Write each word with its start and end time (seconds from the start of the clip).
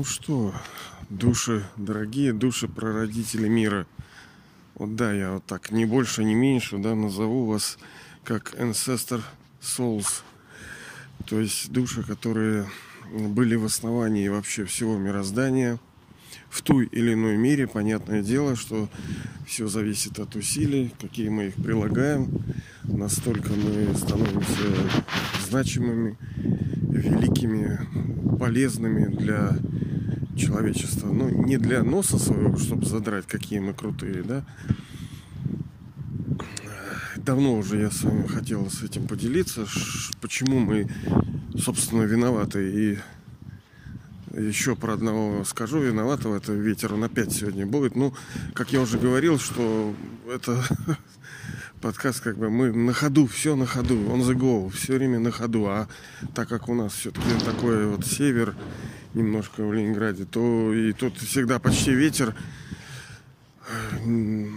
Ну 0.00 0.04
что, 0.04 0.54
души, 1.10 1.62
дорогие 1.76 2.32
души 2.32 2.68
прародители 2.68 3.48
мира. 3.48 3.86
Вот 4.76 4.96
да, 4.96 5.12
я 5.12 5.32
вот 5.32 5.44
так, 5.44 5.70
не 5.72 5.84
больше, 5.84 6.24
не 6.24 6.34
меньше, 6.34 6.78
да, 6.78 6.94
назову 6.94 7.44
вас 7.44 7.76
как 8.24 8.54
Ancestor 8.54 9.20
Souls. 9.60 10.22
То 11.26 11.38
есть 11.38 11.70
души, 11.70 12.02
которые 12.02 12.64
были 13.12 13.56
в 13.56 13.66
основании 13.66 14.26
вообще 14.28 14.64
всего 14.64 14.96
мироздания– 14.96 15.78
в 16.50 16.62
той 16.62 16.86
или 16.86 17.14
иной 17.14 17.36
мере. 17.36 17.66
Понятное 17.66 18.22
дело, 18.22 18.56
что 18.56 18.88
все 19.46 19.68
зависит 19.68 20.18
от 20.18 20.34
усилий, 20.36 20.92
какие 21.00 21.28
мы 21.28 21.46
их 21.46 21.54
прилагаем. 21.54 22.28
Настолько 22.82 23.52
мы 23.52 23.94
становимся 23.94 24.90
значимыми, 25.48 26.18
великими, 26.90 27.80
полезными 28.38 29.06
для 29.06 29.56
человечества. 30.40 31.08
Ну, 31.12 31.28
не 31.28 31.58
для 31.58 31.82
носа 31.82 32.18
своего, 32.18 32.56
чтобы 32.56 32.86
задрать, 32.86 33.26
какие 33.26 33.58
мы 33.58 33.74
крутые, 33.74 34.22
да. 34.22 34.44
Давно 37.16 37.58
уже 37.58 37.78
я 37.78 37.90
с 37.90 38.02
вами 38.02 38.26
хотел 38.26 38.70
с 38.70 38.82
этим 38.82 39.06
поделиться, 39.06 39.66
почему 40.20 40.58
мы, 40.58 40.88
собственно, 41.56 42.02
виноваты 42.02 42.70
и 42.70 42.98
еще 44.36 44.76
про 44.76 44.94
одного 44.94 45.44
скажу, 45.44 45.80
виноватого 45.80 46.36
это 46.36 46.52
ветер, 46.52 46.94
он 46.94 47.04
опять 47.04 47.32
сегодня 47.32 47.66
будет. 47.66 47.96
Ну, 47.96 48.14
как 48.54 48.72
я 48.72 48.80
уже 48.80 48.98
говорил, 48.98 49.38
что 49.38 49.94
это 50.32 50.62
подкаст, 51.80 52.20
как 52.20 52.38
бы 52.38 52.48
мы 52.48 52.72
на 52.72 52.92
ходу, 52.92 53.26
все 53.26 53.56
на 53.56 53.66
ходу, 53.66 54.08
он 54.08 54.20
the 54.20 54.34
go, 54.34 54.70
все 54.70 54.94
время 54.94 55.18
на 55.18 55.30
ходу. 55.30 55.66
А 55.66 55.88
так 56.34 56.48
как 56.48 56.68
у 56.68 56.74
нас 56.74 56.92
все-таки 56.92 57.28
такой 57.44 57.86
вот 57.86 58.06
север 58.06 58.54
немножко 59.14 59.64
в 59.64 59.72
Ленинграде, 59.72 60.24
то 60.24 60.72
и 60.72 60.92
тут 60.92 61.18
всегда 61.18 61.58
почти 61.58 61.92
ветер. 61.92 62.34
Ну, 64.04 64.50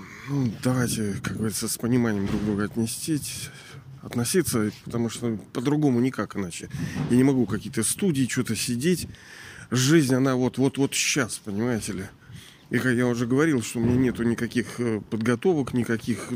давайте, 0.64 1.16
как 1.22 1.38
говорится, 1.38 1.68
с 1.68 1.78
пониманием 1.78 2.28
друг 2.28 2.44
друга 2.44 2.64
отнестись 2.66 3.50
относиться, 4.02 4.72
потому 4.86 5.10
что 5.10 5.38
по-другому 5.54 6.00
никак 6.00 6.36
иначе. 6.36 6.70
Я 7.10 7.18
не 7.18 7.24
могу 7.24 7.46
какие-то 7.46 7.84
студии, 7.84 8.28
что-то 8.30 8.56
сидеть 8.56 9.08
жизнь, 9.72 10.14
она 10.14 10.36
вот-вот-вот 10.36 10.94
сейчас, 10.94 11.40
понимаете 11.40 11.94
ли. 11.94 12.04
И 12.70 12.80
как 12.80 12.94
я 12.94 13.08
уже 13.08 13.28
говорил, 13.28 13.62
что 13.62 13.80
у 13.80 13.84
меня 13.84 13.96
нету 13.96 14.24
никаких 14.24 14.80
э, 14.80 15.00
подготовок, 15.10 15.74
никаких 15.74 16.30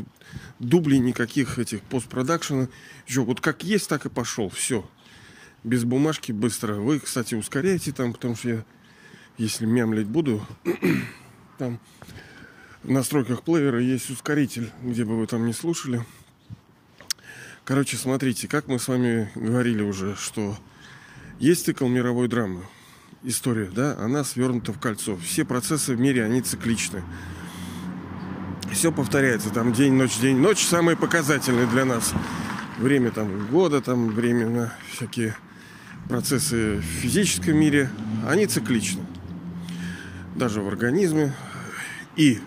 дублей, 0.60 1.00
никаких 1.00 1.58
этих 1.58 1.82
постпродакшена. 1.82 2.68
Еще 3.08 3.22
вот 3.22 3.40
как 3.40 3.64
есть, 3.64 3.88
так 3.88 4.06
и 4.06 4.08
пошел. 4.08 4.48
Все. 4.48 4.88
Без 5.64 5.84
бумажки 5.84 6.32
быстро. 6.32 6.74
Вы, 6.74 7.00
кстати, 7.00 7.34
ускоряйте 7.34 7.92
там, 7.92 8.12
потому 8.12 8.36
что 8.36 8.48
я, 8.48 8.64
если 9.36 9.66
мямлить 9.66 10.06
буду, 10.06 10.46
там 11.58 11.80
в 12.82 12.90
настройках 12.90 13.42
плеера 13.42 13.80
есть 13.80 14.08
ускоритель, 14.10 14.70
где 14.82 15.04
бы 15.04 15.18
вы 15.18 15.26
там 15.26 15.46
не 15.46 15.52
слушали. 15.52 16.04
Короче, 17.64 17.96
смотрите, 17.96 18.48
как 18.48 18.66
мы 18.68 18.78
с 18.78 18.88
вами 18.88 19.30
говорили 19.34 19.82
уже, 19.82 20.16
что 20.16 20.56
есть 21.38 21.66
цикл 21.66 21.86
мировой 21.86 22.28
драмы 22.28 22.62
история, 23.22 23.70
да, 23.74 23.96
она 23.98 24.24
свернута 24.24 24.72
в 24.72 24.78
кольцо. 24.78 25.16
Все 25.16 25.44
процессы 25.44 25.94
в 25.94 26.00
мире, 26.00 26.24
они 26.24 26.40
цикличны. 26.40 27.02
Все 28.72 28.92
повторяется, 28.92 29.50
там 29.50 29.72
день, 29.72 29.94
ночь, 29.94 30.18
день, 30.18 30.38
ночь 30.38 30.64
самые 30.64 30.96
показательные 30.96 31.66
для 31.66 31.84
нас. 31.84 32.12
Время 32.78 33.10
там 33.10 33.48
года, 33.48 33.80
там 33.80 34.10
время 34.10 34.48
на 34.48 34.72
всякие 34.92 35.36
процессы 36.08 36.78
в 36.78 36.82
физическом 36.82 37.56
мире, 37.56 37.90
они 38.26 38.46
цикличны. 38.46 39.04
Даже 40.34 40.62
в 40.62 40.68
организме. 40.68 41.34
И 42.16 42.40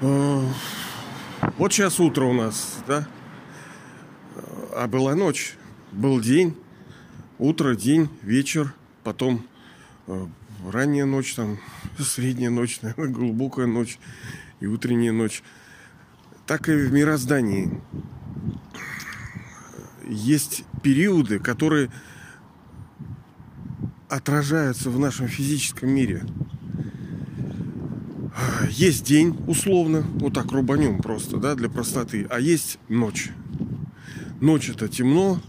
э, 0.00 0.42
вот 1.58 1.72
сейчас 1.72 1.98
утро 1.98 2.24
у 2.24 2.32
нас, 2.32 2.78
да, 2.86 3.06
а 4.74 4.86
была 4.86 5.14
ночь, 5.14 5.56
был 5.92 6.20
день, 6.20 6.56
утро, 7.38 7.74
день, 7.74 8.08
вечер, 8.22 8.72
потом 9.02 9.44
э, 10.06 10.26
ранняя 10.70 11.06
ночь, 11.06 11.34
там, 11.34 11.58
средняя 11.98 12.50
ночь, 12.50 12.80
наверное, 12.82 13.08
глубокая 13.08 13.66
ночь 13.66 13.98
и 14.60 14.66
утренняя 14.66 15.12
ночь. 15.12 15.42
Так 16.46 16.68
и 16.68 16.72
в 16.72 16.92
мироздании 16.92 17.80
есть 20.08 20.64
периоды, 20.82 21.38
которые 21.38 21.90
отражаются 24.08 24.90
в 24.90 24.98
нашем 24.98 25.28
физическом 25.28 25.90
мире. 25.90 26.24
Есть 28.70 29.04
день, 29.04 29.36
условно, 29.46 30.02
вот 30.14 30.34
так 30.34 30.50
рубанем 30.52 30.98
просто, 30.98 31.38
да, 31.38 31.54
для 31.54 31.68
простоты, 31.68 32.26
а 32.30 32.40
есть 32.40 32.78
ночь. 32.88 33.30
Ночь 34.40 34.68
это 34.68 34.88
темно, 34.88 35.40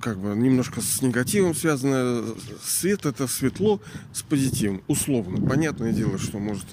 как 0.00 0.18
бы 0.18 0.34
немножко 0.36 0.80
с 0.80 1.00
негативом 1.00 1.54
связано. 1.54 2.24
Свет 2.62 3.06
это 3.06 3.28
светло 3.28 3.80
с 4.12 4.22
позитивом, 4.22 4.82
условно. 4.88 5.46
Понятное 5.46 5.92
дело, 5.92 6.18
что 6.18 6.38
может... 6.38 6.66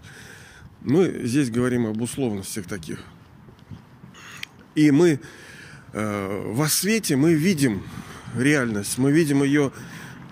Мы 0.81 1.21
здесь 1.25 1.51
говорим 1.51 1.85
об 1.85 2.01
условностях 2.01 2.65
таких. 2.65 3.03
И 4.75 4.91
мы 4.91 5.19
во 5.93 6.67
свете 6.67 7.15
мы 7.15 7.33
видим 7.33 7.83
реальность, 8.35 8.97
мы 8.97 9.11
видим 9.11 9.43
ее, 9.43 9.71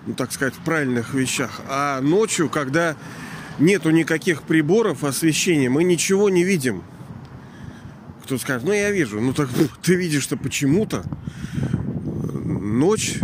ну, 0.06 0.14
так 0.14 0.32
сказать, 0.32 0.54
в 0.54 0.60
правильных 0.60 1.14
вещах. 1.14 1.60
А 1.68 2.00
ночью, 2.00 2.48
когда 2.48 2.96
нету 3.58 3.90
никаких 3.90 4.42
приборов 4.42 5.04
освещения, 5.04 5.68
мы 5.68 5.84
ничего 5.84 6.28
не 6.28 6.44
видим. 6.44 6.82
Кто 8.24 8.38
скажет, 8.38 8.64
ну 8.64 8.72
я 8.72 8.90
вижу, 8.90 9.20
ну 9.20 9.32
так 9.32 9.48
ну, 9.56 9.68
ты 9.82 9.94
видишь-то 9.94 10.36
почему-то 10.36 11.02
ночь, 12.44 13.18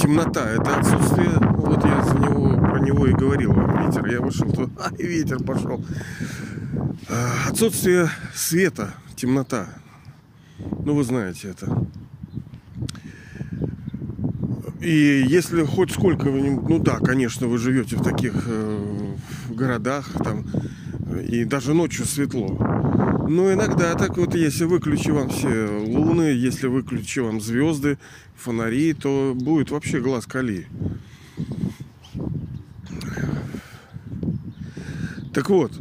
темнота, 0.00 0.48
это 0.48 0.78
отсутствие, 0.78 1.30
вот 1.40 1.84
я 1.84 2.02
за 2.02 2.18
него, 2.18 2.58
про 2.58 2.78
него 2.80 3.06
и 3.06 3.12
говорил 3.12 3.52
вам, 3.52 3.86
ветер. 3.86 4.06
Я 4.06 4.20
вышел 4.20 4.50
тут, 4.50 4.70
а, 4.78 4.90
и 4.96 5.06
ветер 5.06 5.42
пошел. 5.42 5.84
А, 7.08 7.50
отсутствие 7.50 8.08
света, 8.34 8.94
темнота. 9.16 9.68
Ну, 10.84 10.94
вы 10.94 11.02
знаете 11.02 11.48
это. 11.48 11.86
И 14.82 15.24
если 15.26 15.64
хоть 15.64 15.92
сколько 15.92 16.30
вы, 16.30 16.50
ну 16.50 16.78
да, 16.78 16.98
конечно, 16.98 17.46
вы 17.46 17.56
живете 17.56 17.96
в 17.96 18.02
таких 18.02 18.44
э, 18.46 19.14
городах, 19.48 20.12
там, 20.22 20.44
и 21.26 21.44
даже 21.44 21.72
ночью 21.72 22.04
светло. 22.04 22.58
Но 23.26 23.50
иногда 23.50 23.94
так 23.94 24.18
вот, 24.18 24.34
если 24.34 24.64
выключи 24.64 25.08
вам 25.08 25.30
все 25.30 25.68
луны, 25.86 26.24
если 26.24 26.66
выключи 26.66 27.20
вам 27.20 27.40
звезды, 27.40 27.96
фонари, 28.36 28.92
то 28.92 29.32
будет 29.34 29.70
вообще 29.70 30.00
глаз 30.00 30.26
кали. 30.26 30.66
Так 35.32 35.48
вот, 35.48 35.72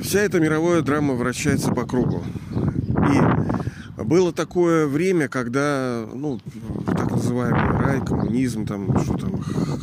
вся 0.00 0.20
эта 0.20 0.40
мировая 0.40 0.82
драма 0.82 1.14
вращается 1.14 1.70
по 1.72 1.84
кругу. 1.84 2.22
И 3.10 4.02
было 4.04 4.32
такое 4.32 4.86
время, 4.86 5.28
когда, 5.28 6.04
ну, 6.14 6.40
так 6.86 7.10
называемый 7.10 7.78
рай, 7.78 8.00
коммунизм, 8.04 8.66
там, 8.66 8.98
что 9.02 9.16
там 9.18 9.40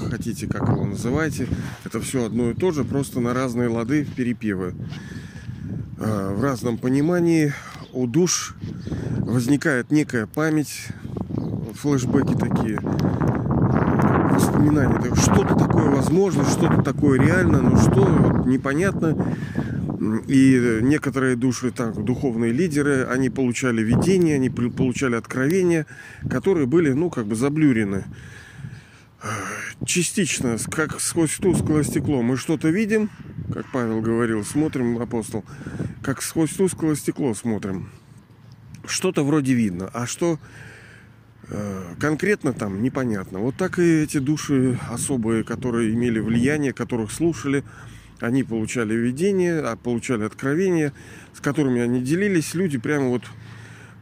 хотите, 0.09 0.47
как 0.47 0.69
его 0.69 0.85
называйте, 0.85 1.47
это 1.83 1.99
все 1.99 2.25
одно 2.25 2.51
и 2.51 2.53
то 2.53 2.71
же, 2.71 2.83
просто 2.83 3.19
на 3.19 3.33
разные 3.33 3.67
лады 3.67 4.03
в 4.03 4.13
перепевы. 4.13 4.73
А, 5.97 6.33
в 6.33 6.41
разном 6.41 6.77
понимании 6.77 7.53
у 7.94 8.07
душ 8.07 8.56
возникает 9.19 9.91
некая 9.91 10.27
память, 10.27 10.88
флешбеки 11.73 12.33
такие, 12.33 12.79
воспоминания. 14.35 15.15
Что-то 15.15 15.56
такое 15.56 15.89
возможно, 15.89 16.44
что-то 16.45 16.81
такое 16.81 17.19
реально, 17.19 17.61
но 17.61 17.77
что, 17.77 18.06
вот, 18.06 18.45
непонятно. 18.45 19.15
И 20.28 20.80
некоторые 20.81 21.36
души, 21.36 21.72
так, 21.72 22.04
духовные 22.04 22.52
лидеры, 22.52 23.06
они 23.06 23.30
получали 23.30 23.81
видения, 23.81 24.36
они 24.36 24.50
получали 24.50 25.16
откровения, 25.16 25.86
которые 26.30 26.66
были, 26.66 26.92
ну, 26.92 27.10
как 27.10 27.25
бы 27.25 27.36
заблюрены. 27.36 28.06
Частично, 29.86 30.57
как 30.69 31.00
сквозь 31.00 31.36
тусклое 31.38 31.84
стекло, 31.84 32.22
мы 32.22 32.38
что-то 32.38 32.69
видим, 32.69 33.10
как 33.52 33.66
Павел 33.72 34.02
говорил, 34.02 34.44
смотрим, 34.44 34.98
апостол, 35.00 35.44
как 36.04 36.22
сквозь 36.22 36.52
тусклое 36.52 36.96
стекло 36.96 37.34
смотрим. 37.34 37.90
Что-то 38.86 39.24
вроде 39.24 39.54
видно, 39.54 39.90
а 39.94 40.06
что 40.06 40.40
э, 41.50 41.96
конкретно 42.00 42.54
там 42.54 42.84
непонятно. 42.84 43.40
Вот 43.40 43.56
так 43.56 43.80
и 43.80 44.04
эти 44.04 44.19
души 44.19 44.80
особые, 44.92 45.44
которые 45.44 45.94
имели 45.94 46.19
влияние, 46.19 46.72
которых 46.72 47.12
слушали, 47.12 47.63
они 48.25 48.44
получали 48.44 48.94
видение, 48.94 49.60
а 49.60 49.75
получали 49.75 50.24
откровения, 50.24 50.94
с 51.33 51.39
которыми 51.39 51.81
они 51.81 52.01
делились. 52.01 52.54
Люди 52.56 52.77
прямо 52.77 53.10
вот 53.10 53.24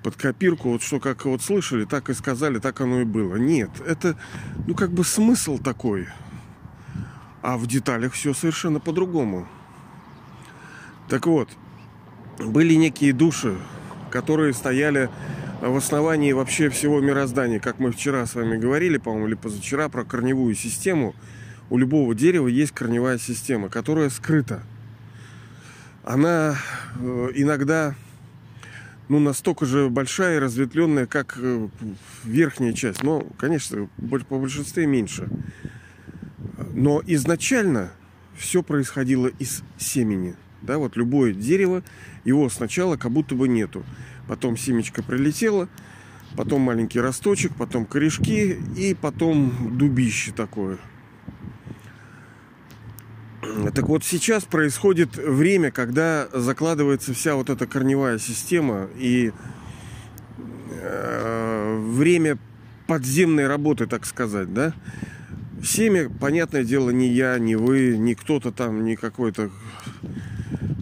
под 0.02 0.16
копирку, 0.16 0.70
вот 0.70 0.81
что 0.81 1.00
как 1.00 1.25
вот 1.25 1.42
слышали, 1.42 1.86
так 1.86 2.10
и 2.10 2.14
сказали, 2.14 2.60
так 2.60 2.80
оно 2.81 3.02
и 3.02 3.06
было. 3.06 3.36
Нет, 3.36 3.70
это, 3.86 4.18
ну, 4.66 4.75
как 4.75 4.92
бы 4.92 5.04
смысл 5.04 5.58
такой. 5.58 6.08
А 7.42 7.58
в 7.58 7.68
деталях 7.68 8.14
все 8.14 8.34
совершенно 8.34 8.80
по-другому. 8.80 9.48
Так 11.10 11.28
вот, 11.28 11.50
были 12.40 12.76
некие 12.76 13.12
души, 13.12 13.58
которые 14.10 14.54
стояли 14.54 15.10
в 15.62 15.76
основании 15.76 16.31
вообще 16.31 16.69
всего 16.69 17.02
мироздания. 17.02 17.60
Как 17.60 17.80
мы 17.80 17.92
вчера 17.92 18.26
с 18.26 18.36
вами 18.36 18.58
говорили, 18.58 18.98
по-моему, 18.98 19.28
или 19.28 19.36
позавчера 19.36 19.90
про 19.90 20.06
корневую 20.06 20.56
систему. 20.56 21.14
У 21.69 21.77
любого 21.77 22.13
дерева 22.13 22.48
есть 22.48 22.71
корневая 22.71 23.18
система, 23.18 23.69
которая 23.69 24.10
скрыта. 24.10 24.63
Она 26.04 26.57
э, 27.00 27.30
иногда 27.36 27.95
ну, 29.10 29.19
настолько 29.19 29.65
же 29.65 29.89
большая 29.89 30.38
и 30.38 30.39
разветвленная, 30.39 31.06
как 31.06 31.38
э, 31.38 31.68
верхняя 32.24 32.74
часть. 32.74 33.04
Но, 33.04 33.27
конечно, 33.38 33.89
по 34.30 34.39
большинстве 34.39 34.86
меньше. 34.86 35.27
Но 36.74 37.01
изначально 37.06 37.92
все 38.36 38.63
происходило 38.63 39.27
из 39.27 39.63
семени. 39.77 40.36
Да, 40.62 40.77
вот 40.77 40.95
любое 40.95 41.33
дерево, 41.33 41.83
его 42.24 42.50
сначала 42.50 42.95
как 42.95 43.12
будто 43.12 43.36
бы 43.36 43.48
нету. 43.48 43.83
Потом 44.27 44.56
семечко 44.56 45.04
прилетело, 45.04 45.68
потом 46.38 46.62
маленький 46.62 47.01
росточек, 47.01 47.51
потом 47.57 47.86
корешки 47.86 48.57
и 48.77 48.94
потом 48.94 49.77
дубище 49.77 50.31
такое. 50.31 50.77
Так 53.74 53.88
вот 53.88 54.04
сейчас 54.04 54.46
происходит 54.46 55.16
время, 55.16 55.72
когда 55.72 56.28
закладывается 56.34 57.14
вся 57.14 57.36
вот 57.36 57.50
эта 57.50 57.68
корневая 57.68 58.20
система 58.20 58.88
и 58.98 59.32
э, 60.70 61.78
время 61.92 62.38
подземной 62.88 63.48
работы, 63.48 63.86
так 63.86 64.06
сказать, 64.06 64.54
да. 64.54 64.74
Семя, 65.64 66.10
понятное 66.10 66.64
дело, 66.64 66.90
не 66.90 67.08
я, 67.08 67.38
не 67.40 67.56
вы, 67.56 67.98
не 67.98 68.16
кто-то 68.16 68.52
там, 68.52 68.84
не 68.84 68.96
какой-то, 68.96 69.50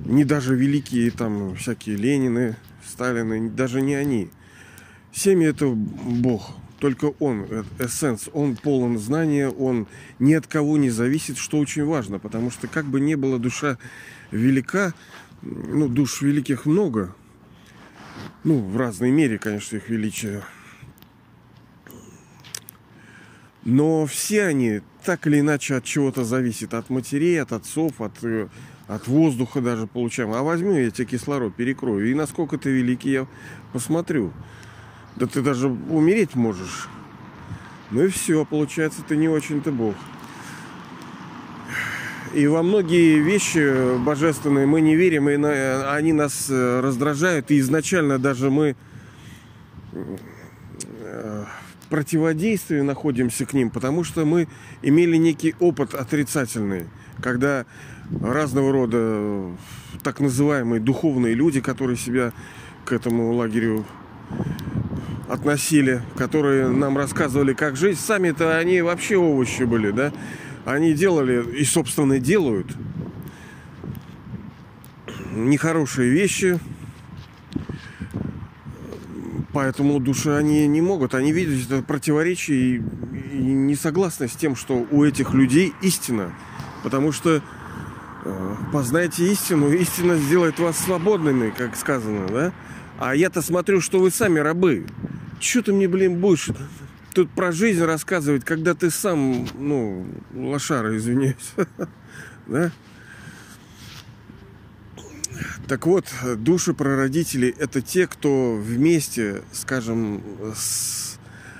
не 0.05 0.25
даже 0.25 0.55
великие 0.55 1.11
там 1.11 1.55
всякие 1.55 1.97
Ленины, 1.97 2.55
Сталины, 2.87 3.49
даже 3.49 3.81
не 3.81 3.95
они. 3.95 4.29
Семя 5.13 5.47
это 5.47 5.67
Бог. 5.67 6.55
Только 6.81 7.13
он, 7.19 7.45
э, 7.47 7.63
эссенс, 7.77 8.27
он 8.33 8.55
полон 8.55 8.97
знания, 8.97 9.49
он 9.49 9.85
ни 10.17 10.33
от 10.33 10.47
кого 10.47 10.77
не 10.77 10.89
зависит, 10.89 11.37
что 11.37 11.59
очень 11.59 11.85
важно, 11.85 12.17
потому 12.17 12.49
что 12.49 12.67
как 12.67 12.85
бы 12.85 12.99
не 12.99 13.13
была 13.13 13.37
душа 13.37 13.77
велика, 14.31 14.95
ну, 15.43 15.87
душ 15.87 16.23
великих 16.23 16.65
много, 16.65 17.13
ну, 18.43 18.57
в 18.57 18.75
разной 18.77 19.11
мере, 19.11 19.37
конечно, 19.37 19.77
их 19.77 19.89
величие, 19.89 20.41
но 23.63 24.07
все 24.07 24.45
они 24.45 24.81
так 25.05 25.27
или 25.27 25.39
иначе 25.39 25.75
от 25.75 25.83
чего-то 25.83 26.23
зависят, 26.23 26.73
от 26.73 26.89
матерей, 26.89 27.39
от 27.39 27.51
отцов, 27.51 28.01
от, 28.01 28.23
э, 28.23 28.47
от 28.87 29.07
воздуха 29.07 29.61
даже 29.61 29.85
получаем. 29.85 30.33
А 30.33 30.41
возьму 30.41 30.73
я 30.73 30.89
тебе 30.89 31.05
кислород, 31.05 31.53
перекрою, 31.53 32.09
и 32.09 32.15
насколько 32.15 32.57
ты 32.57 32.71
великий, 32.71 33.11
я 33.11 33.27
посмотрю. 33.71 34.33
Да 35.21 35.27
ты 35.27 35.43
даже 35.43 35.67
умереть 35.67 36.33
можешь. 36.33 36.89
Ну 37.91 38.05
и 38.05 38.07
все, 38.07 38.43
получается, 38.43 39.03
ты 39.07 39.15
не 39.15 39.29
очень-то 39.29 39.71
Бог. 39.71 39.93
И 42.33 42.47
во 42.47 42.63
многие 42.63 43.19
вещи 43.19 43.99
божественные 43.99 44.65
мы 44.65 44.81
не 44.81 44.95
верим, 44.95 45.29
и 45.29 45.35
они 45.35 46.11
нас 46.11 46.47
э, 46.49 46.79
раздражают. 46.79 47.51
И 47.51 47.59
изначально 47.59 48.17
даже 48.17 48.49
мы 48.49 48.75
э, 49.93 51.45
в 51.81 51.87
противодействии 51.89 52.81
находимся 52.81 53.45
к 53.45 53.53
ним, 53.53 53.69
потому 53.69 54.03
что 54.03 54.25
мы 54.25 54.47
имели 54.81 55.17
некий 55.17 55.53
опыт 55.59 55.93
отрицательный, 55.93 56.87
когда 57.21 57.67
разного 58.23 58.71
рода 58.71 59.51
так 60.01 60.19
называемые 60.19 60.81
духовные 60.81 61.35
люди, 61.35 61.61
которые 61.61 61.97
себя 61.97 62.33
к 62.85 62.91
этому 62.91 63.33
лагерю 63.33 63.85
относили, 65.27 66.01
которые 66.17 66.67
нам 66.67 66.97
рассказывали, 66.97 67.53
как 67.53 67.75
жить. 67.75 67.99
Сами-то 67.99 68.57
они 68.57 68.81
вообще 68.81 69.17
овощи 69.17 69.63
были, 69.63 69.91
да? 69.91 70.11
Они 70.65 70.93
делали 70.93 71.43
и, 71.57 71.63
собственно, 71.65 72.19
делают 72.19 72.67
нехорошие 75.31 76.11
вещи, 76.11 76.59
поэтому 79.53 79.99
души 79.99 80.31
они 80.31 80.67
не 80.67 80.81
могут. 80.81 81.15
Они 81.15 81.31
видят 81.31 81.71
это 81.71 81.81
противоречие 81.81 82.57
и, 82.57 82.83
и 83.31 83.41
не 83.41 83.75
согласны 83.75 84.27
с 84.27 84.33
тем, 84.33 84.55
что 84.55 84.85
у 84.91 85.03
этих 85.03 85.33
людей 85.33 85.73
истина. 85.81 86.33
Потому 86.83 87.11
что 87.11 87.41
э, 88.25 88.55
познайте 88.71 89.31
истину, 89.31 89.71
истина 89.71 90.15
сделает 90.15 90.59
вас 90.59 90.77
свободными, 90.77 91.53
как 91.55 91.75
сказано, 91.75 92.27
да? 92.27 92.53
А 92.99 93.15
я-то 93.15 93.41
смотрю, 93.41 93.81
что 93.81 93.99
вы 93.99 94.11
сами 94.11 94.39
рабы. 94.39 94.85
Че 95.41 95.63
ты 95.63 95.73
мне, 95.73 95.87
блин, 95.87 96.21
будешь 96.21 96.49
тут 97.13 97.31
про 97.31 97.51
жизнь 97.51 97.81
рассказывать, 97.83 98.45
когда 98.45 98.75
ты 98.75 98.91
сам, 98.91 99.47
ну, 99.55 100.05
лошара, 100.33 100.95
извиняюсь. 100.95 101.53
Да? 102.47 102.71
Так 105.67 105.85
вот, 105.85 106.05
души 106.37 106.73
прародителей– 106.73 107.55
это 107.59 107.81
те, 107.81 108.07
кто 108.07 108.55
вместе, 108.55 109.43
скажем, 109.53 110.21
с 110.53 111.17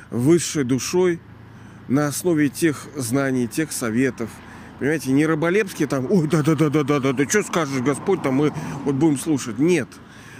высшей 0.09 0.63
душой 0.63 1.21
на 1.87 2.07
основе 2.07 2.49
тех 2.49 2.87
знаний, 2.95 3.47
тех 3.47 3.71
советов, 3.71 4.29
понимаете, 4.79 5.11
не 5.11 5.25
раболепские 5.25 5.87
там, 5.87 6.11
ой, 6.11 6.27
да-да-да-да-да-да, 6.27 7.13
да 7.13 7.29
что 7.29 7.43
скажешь, 7.43 7.81
Господь, 7.81 8.21
там 8.21 8.35
мы 8.35 8.53
вот 8.83 8.95
будем 8.95 9.17
слушать. 9.17 9.59
Нет, 9.59 9.87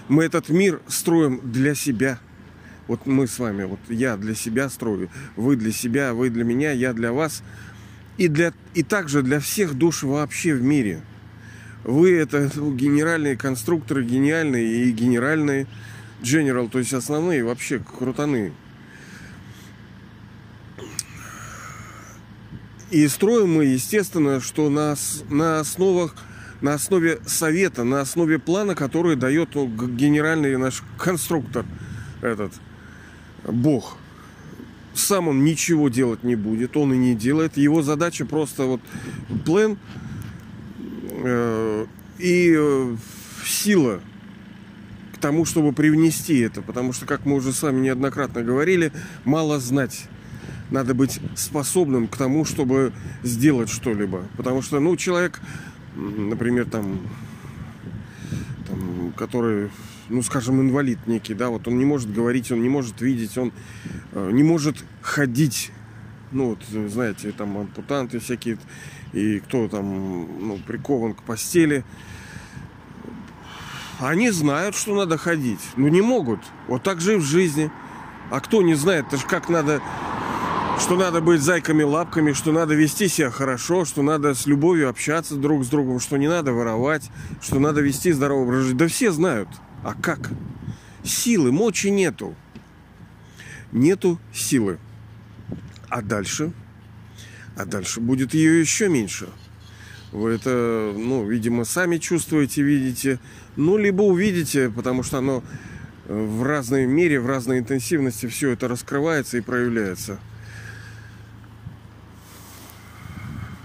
мы 0.10 0.26
этот 0.26 0.50
мир 0.50 0.82
строим 0.88 1.40
для 1.44 1.74
себя. 1.76 2.20
Вот 2.92 3.06
мы 3.06 3.26
с 3.26 3.40
вами, 3.40 3.64
вот 3.64 3.80
я 3.88 4.18
для 4.18 4.36
себя 4.36 4.68
строю, 4.68 5.10
вы 5.38 5.56
для 5.56 5.72
себя, 5.72 6.14
вы 6.14 6.30
для 6.30 6.44
меня, 6.44 6.74
я 6.74 6.92
для 6.92 7.14
вас. 7.14 7.42
И, 8.18 8.28
для, 8.28 8.52
и 8.74 8.84
также 8.84 9.22
для 9.22 9.40
всех 9.40 9.76
душ 9.76 10.04
вообще 10.04 10.54
в 10.54 10.62
мире. 10.62 11.00
Вы 11.86 12.12
это 12.18 12.52
ну, 12.54 12.76
генеральные 12.76 13.38
конструкторы, 13.38 14.04
гениальные 14.04 14.84
и 14.84 14.92
генеральные 14.92 15.68
general, 16.22 16.70
то 16.70 16.80
есть 16.80 16.94
основные 16.94 17.46
вообще 17.46 17.80
крутаны. 17.80 18.52
И 22.90 23.08
строим 23.08 23.54
мы, 23.54 23.64
естественно, 23.68 24.42
что 24.42 24.70
на, 24.70 24.98
на 25.30 25.62
основах 25.62 26.14
на 26.60 26.74
основе 26.74 27.22
совета, 27.26 27.86
на 27.86 28.02
основе 28.02 28.38
плана, 28.38 28.76
который 28.76 29.16
дает 29.16 29.56
ну, 29.56 29.68
генеральный 29.68 30.58
наш 30.58 30.84
конструктор, 30.98 31.66
этот 32.22 32.52
Бог. 33.46 33.98
Сам 34.94 35.30
он 35.30 35.44
ничего 35.44 35.90
делать 35.90 36.24
не 36.24 36.36
будет, 36.36 36.76
он 36.76 36.94
и 36.94 36.98
не 36.98 37.16
делает. 37.16 37.58
Его 37.58 37.82
задача 37.82 38.26
просто 38.26 38.66
вот 38.66 38.82
план 39.46 39.78
э, 41.10 41.86
и 42.20 42.54
э, 42.58 42.96
сила 43.46 44.02
к 45.14 45.18
тому, 45.18 45.46
чтобы 45.46 45.72
привнести 45.72 46.40
это. 46.40 46.62
Потому 46.62 46.92
что, 46.92 47.06
как 47.06 47.26
мы 47.26 47.36
уже 47.36 47.54
с 47.54 47.62
вами 47.62 47.80
неоднократно 47.82 48.42
говорили, 48.44 48.92
мало 49.24 49.60
знать 49.60 50.08
надо 50.72 50.94
быть 50.94 51.20
способным 51.36 52.08
к 52.08 52.16
тому, 52.16 52.46
чтобы 52.46 52.94
сделать 53.24 53.70
что-либо. 53.70 54.24
Потому 54.38 54.62
что, 54.62 54.80
ну, 54.80 54.96
человек 54.96 55.42
например, 55.96 56.70
там, 56.70 57.00
там, 58.68 59.14
который, 59.16 59.70
ну, 60.12 60.22
скажем, 60.22 60.62
инвалид 60.62 61.00
некий, 61.08 61.34
да, 61.34 61.50
вот 61.50 61.68
он 61.68 61.78
не 61.78 61.86
может 61.86 62.14
говорить, 62.14 62.52
он 62.52 62.62
не 62.62 62.70
может 62.70 63.02
видеть, 63.02 63.38
он 63.38 63.52
э, 64.12 64.30
не 64.32 64.44
может 64.44 64.84
ходить. 65.02 65.72
Ну, 66.32 66.50
вот, 66.50 66.90
знаете, 66.90 67.32
там 67.32 67.58
ампутанты 67.58 68.20
всякие, 68.20 68.58
и 69.14 69.40
кто 69.40 69.68
там, 69.68 70.48
ну, 70.48 70.58
прикован 70.66 71.14
к 71.14 71.24
постели. 71.24 71.84
Они 74.00 74.32
знают, 74.32 74.76
что 74.76 74.96
надо 74.96 75.18
ходить, 75.18 75.62
но 75.76 75.88
не 75.88 76.02
могут. 76.02 76.40
Вот 76.68 76.84
так 76.84 77.02
же 77.02 77.16
и 77.16 77.18
в 77.18 77.24
жизни. 77.24 77.72
А 78.30 78.40
кто 78.40 78.62
не 78.62 78.76
знает, 78.76 79.08
это 79.08 79.18
же 79.18 79.28
как 79.28 79.50
надо 79.50 79.82
что 80.80 80.96
надо 80.96 81.22
быть 81.22 81.42
зайками-лапками, 81.42 82.34
что 82.34 82.52
надо 82.52 82.74
вести 82.74 83.08
себя 83.08 83.30
хорошо, 83.30 83.86
что 83.86 84.02
надо 84.02 84.34
с 84.34 84.48
любовью 84.48 84.90
общаться 84.90 85.36
друг 85.36 85.64
с 85.64 85.68
другом, 85.68 86.00
что 86.00 86.18
не 86.18 86.28
надо 86.28 86.54
воровать, 86.54 87.12
что 87.40 87.60
надо 87.60 87.82
вести 87.82 88.12
здоровый 88.12 88.46
образ 88.46 88.64
жизни. 88.64 88.78
Да 88.78 88.88
все 88.88 89.12
знают. 89.12 89.48
А 89.84 89.94
как? 89.94 90.30
Силы, 91.04 91.52
мочи 91.52 91.88
нету. 91.88 92.36
Нету 93.72 94.20
силы. 94.34 94.78
А 95.90 96.02
дальше? 96.02 96.52
А 97.56 97.66
дальше 97.66 98.00
будет 98.00 98.34
ее 98.34 98.60
еще 98.60 98.90
меньше. 98.90 99.28
Вы 100.12 100.32
это, 100.32 100.94
ну, 100.96 101.26
видимо, 101.28 101.64
сами 101.64 101.98
чувствуете, 101.98 102.62
видите. 102.62 103.20
Ну, 103.56 103.78
либо 103.78 104.02
увидите, 104.02 104.70
потому 104.70 105.04
что 105.04 105.20
оно 105.20 105.44
в 106.08 106.44
разной 106.44 106.86
мере, 106.86 107.20
в 107.20 107.26
разной 107.26 107.60
интенсивности 107.60 108.26
все 108.26 108.52
это 108.52 108.68
раскрывается 108.68 109.38
и 109.38 109.42
проявляется. 109.42 110.20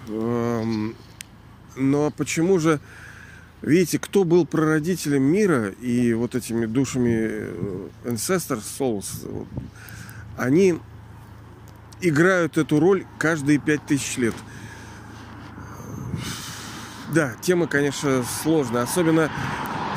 Эм, 0.08 0.94
но 1.74 2.10
почему 2.10 2.58
же, 2.58 2.78
видите, 3.66 3.98
кто 3.98 4.24
был 4.24 4.46
прародителем 4.46 5.22
мира 5.22 5.68
и 5.80 6.14
вот 6.14 6.34
этими 6.34 6.66
душами 6.66 7.16
э, 7.18 7.88
Ancestors 8.04 8.62
Souls, 8.78 9.46
они 10.38 10.78
играют 12.00 12.56
эту 12.58 12.78
роль 12.78 13.04
каждые 13.18 13.58
пять 13.58 13.84
тысяч 13.84 14.16
лет. 14.16 14.34
Да, 17.12 17.34
тема, 17.40 17.66
конечно, 17.66 18.24
сложная. 18.42 18.82
Особенно 18.82 19.30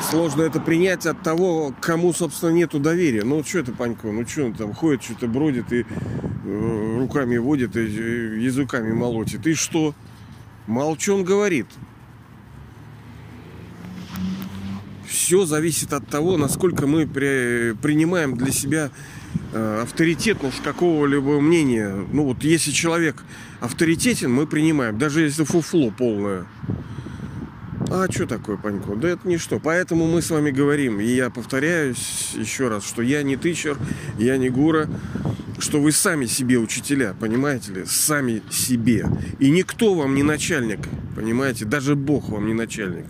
сложно 0.00 0.42
это 0.42 0.60
принять 0.60 1.06
от 1.06 1.22
того, 1.22 1.74
кому, 1.80 2.12
собственно, 2.12 2.50
нету 2.50 2.80
доверия. 2.80 3.22
Ну, 3.24 3.44
что 3.44 3.60
это, 3.60 3.72
Панько? 3.72 4.08
Ну, 4.10 4.26
что 4.26 4.46
он 4.46 4.54
там 4.54 4.74
ходит, 4.74 5.02
что-то 5.02 5.28
бродит 5.28 5.72
и 5.72 5.84
э, 6.44 6.96
руками 6.98 7.36
водит, 7.36 7.76
и 7.76 7.80
э, 7.80 8.38
языками 8.40 8.92
молотит. 8.92 9.46
И 9.46 9.54
что? 9.54 9.94
Мало 10.66 10.98
что 10.98 11.16
он 11.16 11.24
говорит. 11.24 11.66
Все 15.10 15.44
зависит 15.44 15.92
от 15.92 16.06
того, 16.06 16.36
насколько 16.36 16.86
мы 16.86 17.04
при, 17.04 17.74
принимаем 17.82 18.36
для 18.36 18.52
себя 18.52 18.92
э, 19.52 19.80
авторитетность 19.82 20.62
какого-либо 20.62 21.40
мнения. 21.40 21.92
Ну 22.12 22.26
вот 22.26 22.44
если 22.44 22.70
человек 22.70 23.16
авторитетен, 23.58 24.32
мы 24.32 24.46
принимаем, 24.46 24.98
даже 24.98 25.22
если 25.22 25.42
фуфло 25.42 25.90
полное. 25.90 26.46
А 27.90 28.06
что 28.08 28.28
такое, 28.28 28.56
Панько? 28.56 28.94
Да 28.94 29.08
это 29.08 29.26
ничто. 29.26 29.58
Поэтому 29.58 30.06
мы 30.06 30.22
с 30.22 30.30
вами 30.30 30.52
говорим, 30.52 31.00
и 31.00 31.06
я 31.06 31.28
повторяюсь 31.28 32.30
еще 32.36 32.68
раз, 32.68 32.86
что 32.86 33.02
я 33.02 33.24
не 33.24 33.36
тычер, 33.36 33.76
я 34.16 34.36
не 34.36 34.48
гура, 34.48 34.88
что 35.58 35.80
вы 35.80 35.90
сами 35.90 36.26
себе 36.26 36.58
учителя, 36.58 37.16
понимаете 37.18 37.72
ли? 37.72 37.84
Сами 37.84 38.42
себе. 38.48 39.08
И 39.40 39.50
никто 39.50 39.94
вам 39.94 40.14
не 40.14 40.22
начальник, 40.22 40.78
понимаете? 41.16 41.64
Даже 41.64 41.96
Бог 41.96 42.28
вам 42.28 42.46
не 42.46 42.54
начальник. 42.54 43.06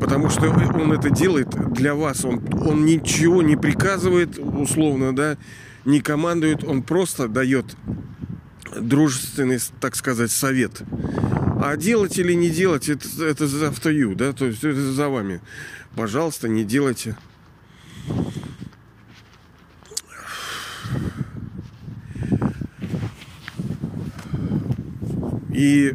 Потому 0.00 0.30
что 0.30 0.48
он 0.50 0.92
это 0.92 1.10
делает 1.10 1.48
для 1.72 1.94
вас. 1.94 2.24
Он, 2.24 2.40
он 2.52 2.84
ничего 2.84 3.42
не 3.42 3.56
приказывает, 3.56 4.38
условно, 4.38 5.14
да, 5.14 5.36
не 5.84 6.00
командует. 6.00 6.64
Он 6.64 6.82
просто 6.82 7.28
дает 7.28 7.76
дружественный, 8.80 9.58
так 9.80 9.96
сказать, 9.96 10.30
совет. 10.30 10.82
А 11.60 11.76
делать 11.76 12.18
или 12.18 12.34
не 12.34 12.50
делать, 12.50 12.88
это, 12.88 13.06
это 13.24 13.46
за 13.46 13.68
автою, 13.68 14.14
да, 14.14 14.32
то 14.32 14.46
есть 14.46 14.62
это 14.62 14.80
за 14.92 15.08
вами. 15.08 15.40
Пожалуйста, 15.96 16.48
не 16.48 16.64
делайте. 16.64 17.16
И, 25.52 25.92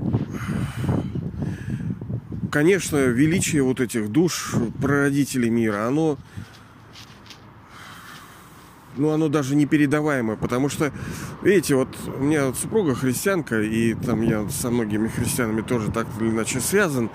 конечно, 2.53 2.97
величие 2.97 3.63
вот 3.63 3.79
этих 3.79 4.11
душ 4.11 4.53
прародителей 4.79 5.49
мира, 5.49 5.87
оно 5.87 6.19
ну, 8.95 9.09
оно 9.09 9.27
даже 9.27 9.55
непередаваемое, 9.55 10.37
потому 10.37 10.69
что, 10.69 10.91
видите, 11.41 11.73
вот 11.73 11.87
у 12.05 12.23
меня 12.23 12.53
супруга 12.53 12.93
христианка, 12.93 13.59
и 13.59 13.95
там 13.95 14.21
я 14.21 14.47
со 14.49 14.69
многими 14.69 15.07
христианами 15.07 15.61
тоже 15.61 15.91
так 15.91 16.05
или 16.19 16.29
иначе 16.29 16.59
связан. 16.59 17.09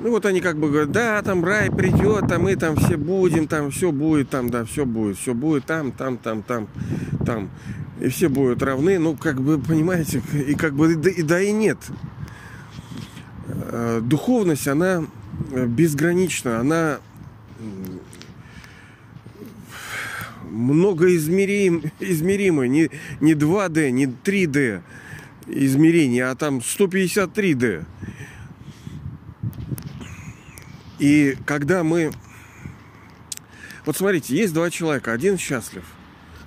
Ну, 0.00 0.10
вот 0.10 0.26
они 0.26 0.40
как 0.40 0.58
бы 0.58 0.68
говорят, 0.68 0.92
да, 0.92 1.20
там 1.22 1.44
рай 1.44 1.68
придет, 1.68 2.30
а 2.30 2.38
мы 2.38 2.54
там 2.54 2.76
все 2.76 2.96
будем, 2.96 3.48
там 3.48 3.72
все 3.72 3.90
будет, 3.90 4.30
там, 4.30 4.48
да, 4.48 4.64
все 4.64 4.86
будет, 4.86 5.18
все 5.18 5.34
будет 5.34 5.64
там, 5.64 5.90
там, 5.90 6.18
там, 6.18 6.44
там, 6.44 6.68
там. 7.26 7.50
И 8.00 8.06
все 8.08 8.28
будут 8.28 8.62
равны, 8.62 9.00
ну, 9.00 9.16
как 9.16 9.40
бы, 9.40 9.58
понимаете, 9.58 10.22
и 10.32 10.54
как 10.54 10.74
бы, 10.74 10.94
да, 10.94 11.10
и, 11.10 11.22
да 11.22 11.40
и 11.40 11.50
нет. 11.50 11.78
Э, 13.64 14.00
духовность, 14.02 14.68
она 14.68 15.04
безгранична, 15.50 16.60
она 16.60 16.98
многоизмерим, 20.50 21.82
измеримое, 22.00 22.68
не, 22.68 22.90
не 23.20 23.32
2D, 23.32 23.90
не 23.90 24.06
3D 24.06 24.82
измерение, 25.46 26.26
а 26.26 26.34
там 26.34 26.58
153D. 26.58 27.84
И 30.98 31.36
когда 31.46 31.82
мы... 31.82 32.12
Вот 33.84 33.96
смотрите, 33.96 34.36
есть 34.36 34.54
два 34.54 34.70
человека, 34.70 35.12
один 35.12 35.38
счастлив, 35.38 35.84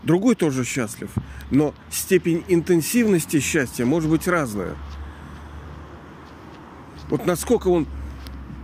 другой 0.03 0.35
тоже 0.35 0.63
счастлив, 0.63 1.09
но 1.51 1.73
степень 1.91 2.45
интенсивности 2.47 3.41
счастья 3.41 3.85
может 3.85 4.09
быть 4.09 4.27
разная. 4.27 4.75
Вот 7.09 7.25
насколько 7.25 7.67
он 7.67 7.87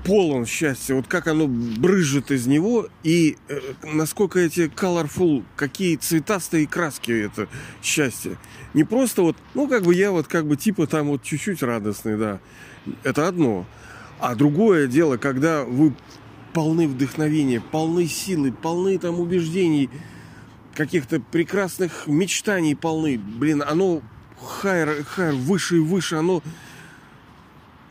полон 0.03 0.45
счастья, 0.45 0.95
вот 0.95 1.07
как 1.07 1.27
оно 1.27 1.47
брыжет 1.47 2.31
из 2.31 2.47
него, 2.47 2.87
и 3.03 3.37
э, 3.47 3.59
насколько 3.83 4.39
эти 4.39 4.61
colorful, 4.61 5.43
какие 5.55 5.95
цветастые 5.95 6.67
краски 6.67 7.11
это 7.11 7.47
счастье. 7.83 8.37
Не 8.73 8.83
просто 8.83 9.21
вот, 9.21 9.37
ну, 9.53 9.67
как 9.67 9.83
бы 9.83 9.93
я 9.93 10.11
вот 10.11 10.27
как 10.27 10.47
бы 10.47 10.57
типа 10.57 10.87
там 10.87 11.07
вот 11.09 11.23
чуть-чуть 11.23 11.61
радостный, 11.61 12.17
да. 12.17 12.39
Это 13.03 13.27
одно. 13.27 13.65
А 14.19 14.35
другое 14.35 14.87
дело, 14.87 15.17
когда 15.17 15.63
вы 15.63 15.93
полны 16.53 16.87
вдохновения, 16.87 17.61
полны 17.61 18.07
силы, 18.07 18.51
полны 18.51 18.97
там 18.97 19.19
убеждений, 19.19 19.89
каких-то 20.75 21.19
прекрасных 21.19 22.07
мечтаний 22.07 22.75
полны. 22.75 23.17
Блин, 23.17 23.63
оно 23.65 24.01
хайр, 24.39 25.03
хайр 25.03 25.33
выше 25.33 25.77
и 25.77 25.79
выше, 25.79 26.15
оно 26.15 26.41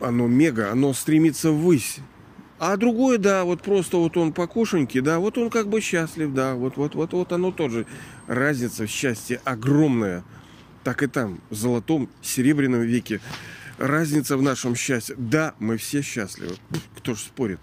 оно 0.01 0.27
мега, 0.27 0.71
оно 0.71 0.93
стремится 0.93 1.51
ввысь. 1.51 1.99
А 2.59 2.77
другое, 2.77 3.17
да, 3.17 3.43
вот 3.43 3.63
просто 3.63 3.97
вот 3.97 4.17
он 4.17 4.33
покушенький, 4.33 5.01
да, 5.01 5.17
вот 5.17 5.37
он 5.39 5.49
как 5.49 5.67
бы 5.67 5.81
счастлив, 5.81 6.31
да, 6.31 6.53
вот, 6.53 6.77
вот, 6.77 6.93
вот, 6.93 7.13
вот 7.13 7.31
оно 7.31 7.51
тоже. 7.51 7.87
Разница 8.27 8.85
в 8.85 8.89
счастье 8.89 9.41
огромная. 9.43 10.23
Так 10.83 11.01
и 11.01 11.07
там, 11.07 11.41
в 11.49 11.55
золотом, 11.55 12.09
серебряном 12.21 12.81
веке. 12.81 13.19
Разница 13.79 14.37
в 14.37 14.43
нашем 14.43 14.75
счастье. 14.75 15.15
Да, 15.17 15.55
мы 15.57 15.77
все 15.77 16.03
счастливы. 16.03 16.55
Кто 16.97 17.15
ж 17.15 17.19
спорит? 17.19 17.59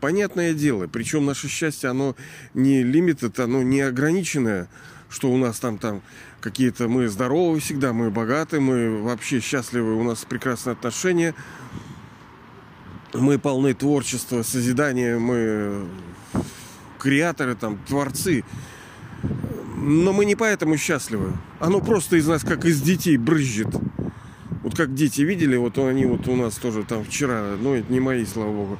Понятное 0.00 0.52
дело. 0.52 0.88
Причем 0.88 1.26
наше 1.26 1.46
счастье, 1.46 1.90
оно 1.90 2.16
не 2.54 2.82
лимитед, 2.82 3.38
оно 3.38 3.62
не 3.62 3.82
ограниченное, 3.82 4.68
что 5.08 5.30
у 5.30 5.36
нас 5.36 5.60
там, 5.60 5.78
там 5.78 6.02
какие-то 6.40 6.88
мы 6.88 7.08
здоровы 7.08 7.60
всегда, 7.60 7.92
мы 7.92 8.10
богаты, 8.10 8.60
мы 8.60 9.02
вообще 9.02 9.40
счастливы, 9.40 9.94
у 9.94 10.02
нас 10.02 10.24
прекрасные 10.24 10.72
отношения 10.72 11.34
мы 13.14 13.38
полны 13.38 13.74
творчества, 13.74 14.42
созидания, 14.42 15.18
мы 15.18 15.86
креаторы, 16.98 17.54
там, 17.54 17.78
творцы. 17.88 18.44
Но 19.76 20.12
мы 20.12 20.24
не 20.24 20.36
поэтому 20.36 20.76
счастливы. 20.76 21.32
Оно 21.58 21.80
просто 21.80 22.16
из 22.16 22.26
нас, 22.26 22.42
как 22.42 22.64
из 22.64 22.80
детей, 22.82 23.16
брызжет. 23.16 23.74
Вот 24.62 24.76
как 24.76 24.94
дети 24.94 25.22
видели, 25.22 25.56
вот 25.56 25.78
они 25.78 26.04
вот 26.04 26.28
у 26.28 26.36
нас 26.36 26.56
тоже 26.56 26.84
там 26.84 27.02
вчера, 27.02 27.56
ну 27.60 27.74
это 27.74 27.90
не 27.90 27.98
мои, 27.98 28.26
слава 28.26 28.52
богу, 28.52 28.78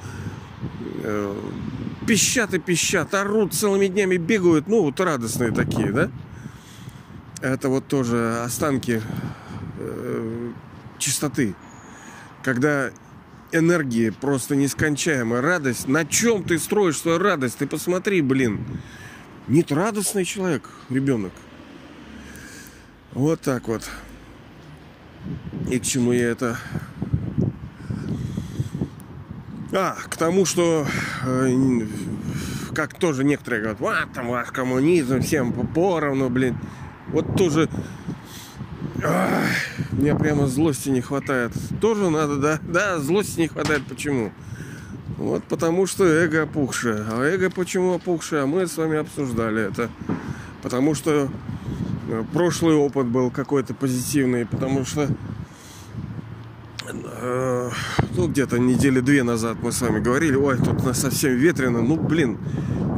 э, 1.03 1.35
пищат 2.07 2.53
и 2.53 2.59
пищат, 2.59 3.15
орут 3.15 3.55
целыми 3.55 3.87
днями, 3.87 4.17
бегают, 4.17 4.67
ну 4.67 4.83
вот 4.83 4.99
радостные 4.99 5.51
такие, 5.51 5.91
да? 5.91 6.11
Это 7.41 7.69
вот 7.69 7.87
тоже 7.87 8.41
останки 8.43 9.01
э, 9.79 10.51
чистоты. 10.99 11.55
Когда 12.43 12.91
энергии 13.51 14.09
просто 14.09 14.55
нескончаемая. 14.55 15.41
Радость. 15.41 15.87
На 15.87 16.05
чем 16.05 16.43
ты 16.43 16.57
строишь 16.59 16.97
свою 16.97 17.19
радость? 17.19 17.57
Ты 17.57 17.67
посмотри, 17.67 18.21
блин. 18.21 18.65
Нет, 19.47 19.71
радостный 19.71 20.25
человек, 20.25 20.69
ребенок. 20.89 21.33
Вот 23.13 23.41
так 23.41 23.67
вот. 23.67 23.89
И 25.69 25.79
к 25.79 25.83
чему 25.83 26.13
я 26.13 26.29
это... 26.29 26.57
А, 29.73 29.95
к 30.09 30.17
тому, 30.17 30.45
что 30.45 30.85
э, 31.25 31.57
как 32.75 32.93
тоже 32.99 33.23
некоторые 33.23 33.61
говорят, 33.61 33.79
вот 33.79 34.13
там 34.13 34.27
ваш 34.27 34.49
коммунизм, 34.49 35.21
всем 35.21 35.53
поровну, 35.67 36.29
блин. 36.29 36.57
Вот 37.11 37.35
тоже 37.35 37.69
Ах, 39.03 39.49
мне 39.91 40.15
прямо 40.15 40.47
злости 40.47 40.89
не 40.89 41.01
хватает. 41.01 41.51
Тоже 41.79 42.09
надо, 42.09 42.37
да? 42.37 42.59
Да, 42.61 42.99
злости 42.99 43.39
не 43.39 43.47
хватает. 43.47 43.83
Почему? 43.87 44.31
Вот 45.17 45.43
потому 45.45 45.87
что 45.87 46.05
эго 46.05 46.43
опухшее. 46.43 47.05
А 47.09 47.23
эго 47.23 47.49
почему 47.49 47.93
опухшее? 47.93 48.43
А 48.43 48.45
мы 48.45 48.67
с 48.67 48.77
вами 48.77 48.97
обсуждали 48.97 49.63
это. 49.63 49.89
Потому 50.61 50.93
что 50.93 51.29
э, 52.09 52.23
прошлый 52.31 52.75
опыт 52.75 53.07
был 53.07 53.31
какой-то 53.31 53.73
позитивный. 53.73 54.45
Потому 54.45 54.85
что... 54.85 55.07
Э, 56.93 57.71
ну, 58.15 58.27
где-то 58.27 58.59
недели 58.59 58.99
две 58.99 59.23
назад 59.23 59.57
мы 59.63 59.71
с 59.71 59.81
вами 59.81 59.99
говорили, 59.99 60.35
ой, 60.35 60.57
тут 60.57 60.83
нас 60.83 60.99
совсем 60.99 61.35
ветрено. 61.35 61.81
Ну, 61.81 61.95
блин, 61.95 62.37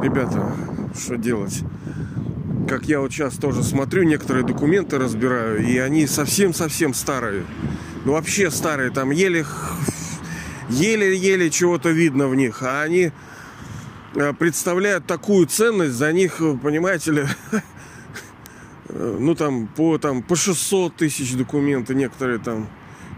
ребята, 0.02 0.52
что 0.98 1.16
делать? 1.16 1.62
Как 2.68 2.86
я 2.86 3.00
вот 3.00 3.12
сейчас 3.12 3.34
тоже 3.34 3.62
смотрю, 3.62 4.04
некоторые 4.04 4.44
документы 4.44 4.98
разбираю, 4.98 5.66
и 5.66 5.76
они 5.78 6.06
совсем-совсем 6.06 6.94
старые. 6.94 7.44
Ну, 8.04 8.12
вообще 8.12 8.50
старые, 8.50 8.90
там 8.90 9.10
еле 9.10 9.44
еле-еле 10.68 11.50
чего-то 11.50 11.90
видно 11.90 12.28
в 12.28 12.34
них, 12.34 12.62
а 12.62 12.82
они 12.82 13.12
э, 14.14 14.32
представляют 14.32 15.06
такую 15.06 15.46
ценность, 15.46 15.94
за 15.94 16.12
них, 16.12 16.40
понимаете 16.62 17.12
ли, 17.12 17.24
ну 18.88 19.34
там 19.34 19.66
по, 19.66 19.98
там 19.98 20.22
по 20.22 20.36
600 20.36 20.96
тысяч 20.96 21.34
документы 21.34 21.94
некоторые 21.94 22.38
там 22.38 22.68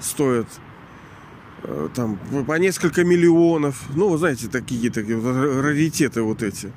стоят 0.00 0.46
э, 1.62 1.88
там 1.94 2.18
по 2.46 2.58
несколько 2.58 3.04
миллионов. 3.04 3.82
Ну, 3.94 4.08
вы 4.08 4.18
знаете, 4.18 4.48
такие 4.48 4.90
такие 4.90 5.18
раритеты 5.60 6.22
вот 6.22 6.42
эти. 6.42 6.72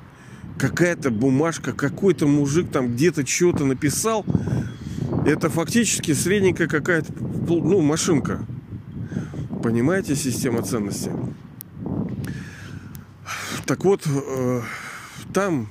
Какая-то 0.60 1.10
бумажка, 1.10 1.72
какой-то 1.72 2.26
мужик 2.26 2.70
там 2.70 2.92
где-то 2.92 3.26
что-то 3.26 3.64
написал. 3.64 4.26
Это 5.24 5.48
фактически 5.48 6.12
средненькая 6.12 6.68
какая-то, 6.68 7.12
ну, 7.48 7.80
машинка. 7.80 8.44
Понимаете, 9.62 10.14
система 10.14 10.62
ценностей? 10.62 11.12
Так 13.64 13.84
вот, 13.84 14.02
э, 14.06 14.60
там 15.32 15.68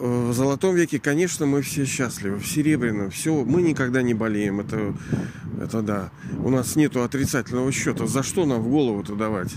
в 0.00 0.32
золотом 0.32 0.74
веке, 0.74 0.98
конечно, 0.98 1.46
мы 1.46 1.62
все 1.62 1.84
счастливы. 1.84 2.38
В 2.38 2.46
серебряном 2.46 3.10
все, 3.10 3.44
мы 3.44 3.62
никогда 3.62 4.02
не 4.02 4.14
болеем. 4.14 4.60
Это, 4.60 4.94
это 5.62 5.82
да. 5.82 6.10
У 6.42 6.50
нас 6.50 6.76
нету 6.76 7.02
отрицательного 7.02 7.70
счета. 7.72 8.06
За 8.06 8.22
что 8.22 8.44
нам 8.46 8.60
в 8.62 8.68
голову-то 8.68 9.14
давать? 9.14 9.54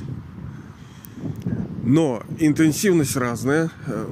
Но 1.84 2.24
интенсивность 2.40 3.16
разная, 3.16 3.70
э, 3.88 4.06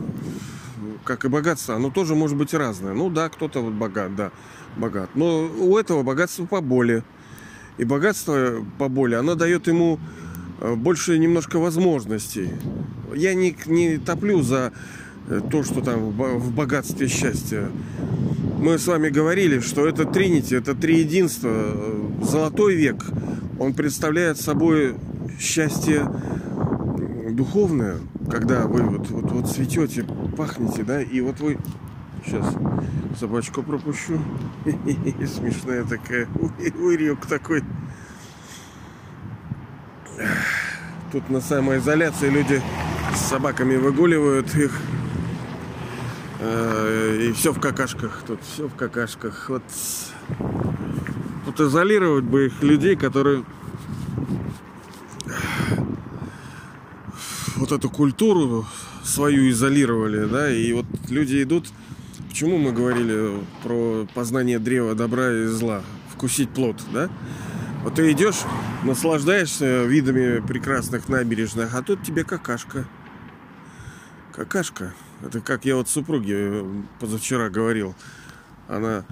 как 1.04 1.26
и 1.26 1.30
богатство, 1.30 1.76
оно 1.76 1.90
тоже 1.90 2.16
может 2.16 2.38
быть 2.38 2.54
разное. 2.54 2.94
Ну 2.94 3.10
да, 3.10 3.30
кто-то 3.30 3.62
вот 3.62 3.74
богат, 3.74 4.16
да, 4.16 4.32
богат. 4.78 5.10
Но 5.16 5.50
у 5.60 5.78
этого 5.78 6.04
богатства 6.04 6.46
поболее. 6.46 7.04
И 7.78 7.86
богатство 7.86 8.64
поболее, 8.78 9.20
оно 9.20 9.36
дает 9.36 9.68
ему 9.68 10.00
э, 10.60 10.76
больше 10.76 11.18
немножко 11.18 11.58
возможностей. 11.58 12.50
Я 13.16 13.34
не, 13.34 13.56
не 13.66 13.98
топлю 13.98 14.42
за 14.42 14.72
Э, 15.28 15.40
то, 15.50 15.64
что 15.64 15.82
там 15.82 16.10
в 16.10 16.52
богатстве 16.52 17.08
счастья. 17.08 17.70
Мы 18.60 18.78
с 18.78 18.88
вами 18.88 19.10
говорили, 19.10 19.60
что 19.60 19.88
это 19.88 20.06
Тринити, 20.06 20.56
это 20.56 20.76
три 20.76 21.00
единства. 21.00 21.74
Золотой 22.22 22.76
век, 22.76 23.06
он 23.60 23.74
представляет 23.74 24.40
собой 24.40 24.96
счастье 25.40 26.08
духовное, 27.32 27.98
когда 28.30 28.68
вы 28.68 28.82
вот, 28.84 29.10
вот, 29.10 29.32
вот 29.32 29.50
цветете, 29.50 30.06
пахнете, 30.38 30.84
да, 30.84 31.02
и 31.02 31.22
вот 31.22 31.40
вы... 31.40 31.58
Сейчас 32.24 32.46
собачку 33.20 33.64
пропущу. 33.64 34.20
Смешная 34.66 35.84
такая. 35.84 36.28
Уйрек 36.80 37.26
такой. 37.26 37.64
Тут 41.12 41.30
на 41.30 41.42
самоизоляции 41.42 42.30
люди 42.30 42.62
с 43.16 43.20
собаками 43.22 43.76
выгуливают 43.76 44.54
их. 44.56 44.80
Э, 46.40 47.18
и 47.22 47.32
все 47.34 47.54
в 47.54 47.60
какашках. 47.60 48.24
Тут 48.26 48.40
все 48.44 48.68
в 48.68 48.76
какашках. 48.76 49.50
Вот, 49.50 49.64
вот 51.46 51.60
изолировать 51.60 52.24
бы 52.24 52.48
их 52.48 52.64
людей, 52.64 52.96
которые 52.96 53.44
вот 57.62 57.72
эту 57.72 57.92
культуру 57.92 58.66
свою 59.04 59.48
изолировали, 59.52 60.26
да, 60.26 60.52
и 60.52 60.74
вот 60.74 60.86
люди 61.10 61.44
идут. 61.44 61.70
Почему 62.28 62.58
мы 62.58 62.72
говорили 62.72 63.40
про 63.62 64.08
познание 64.16 64.58
древа 64.58 64.96
добра 64.96 65.32
и 65.32 65.46
зла? 65.46 65.84
Вкусить 66.12 66.50
плод, 66.50 66.82
да? 66.92 67.10
Вот 67.84 67.96
ты 67.96 68.12
идешь, 68.12 68.42
наслаждаешься 68.84 69.84
видами 69.84 70.40
прекрасных 70.40 71.08
набережных, 71.08 71.76
а 71.76 71.84
тут 71.84 72.02
тебе 72.04 72.24
какашка. 72.24 72.88
Какашка. 74.34 74.94
Это 75.24 75.40
как 75.40 75.64
я 75.66 75.76
вот 75.76 75.88
супруге 75.88 76.66
позавчера 77.00 77.50
говорил. 77.50 77.94
Она, 78.68 79.06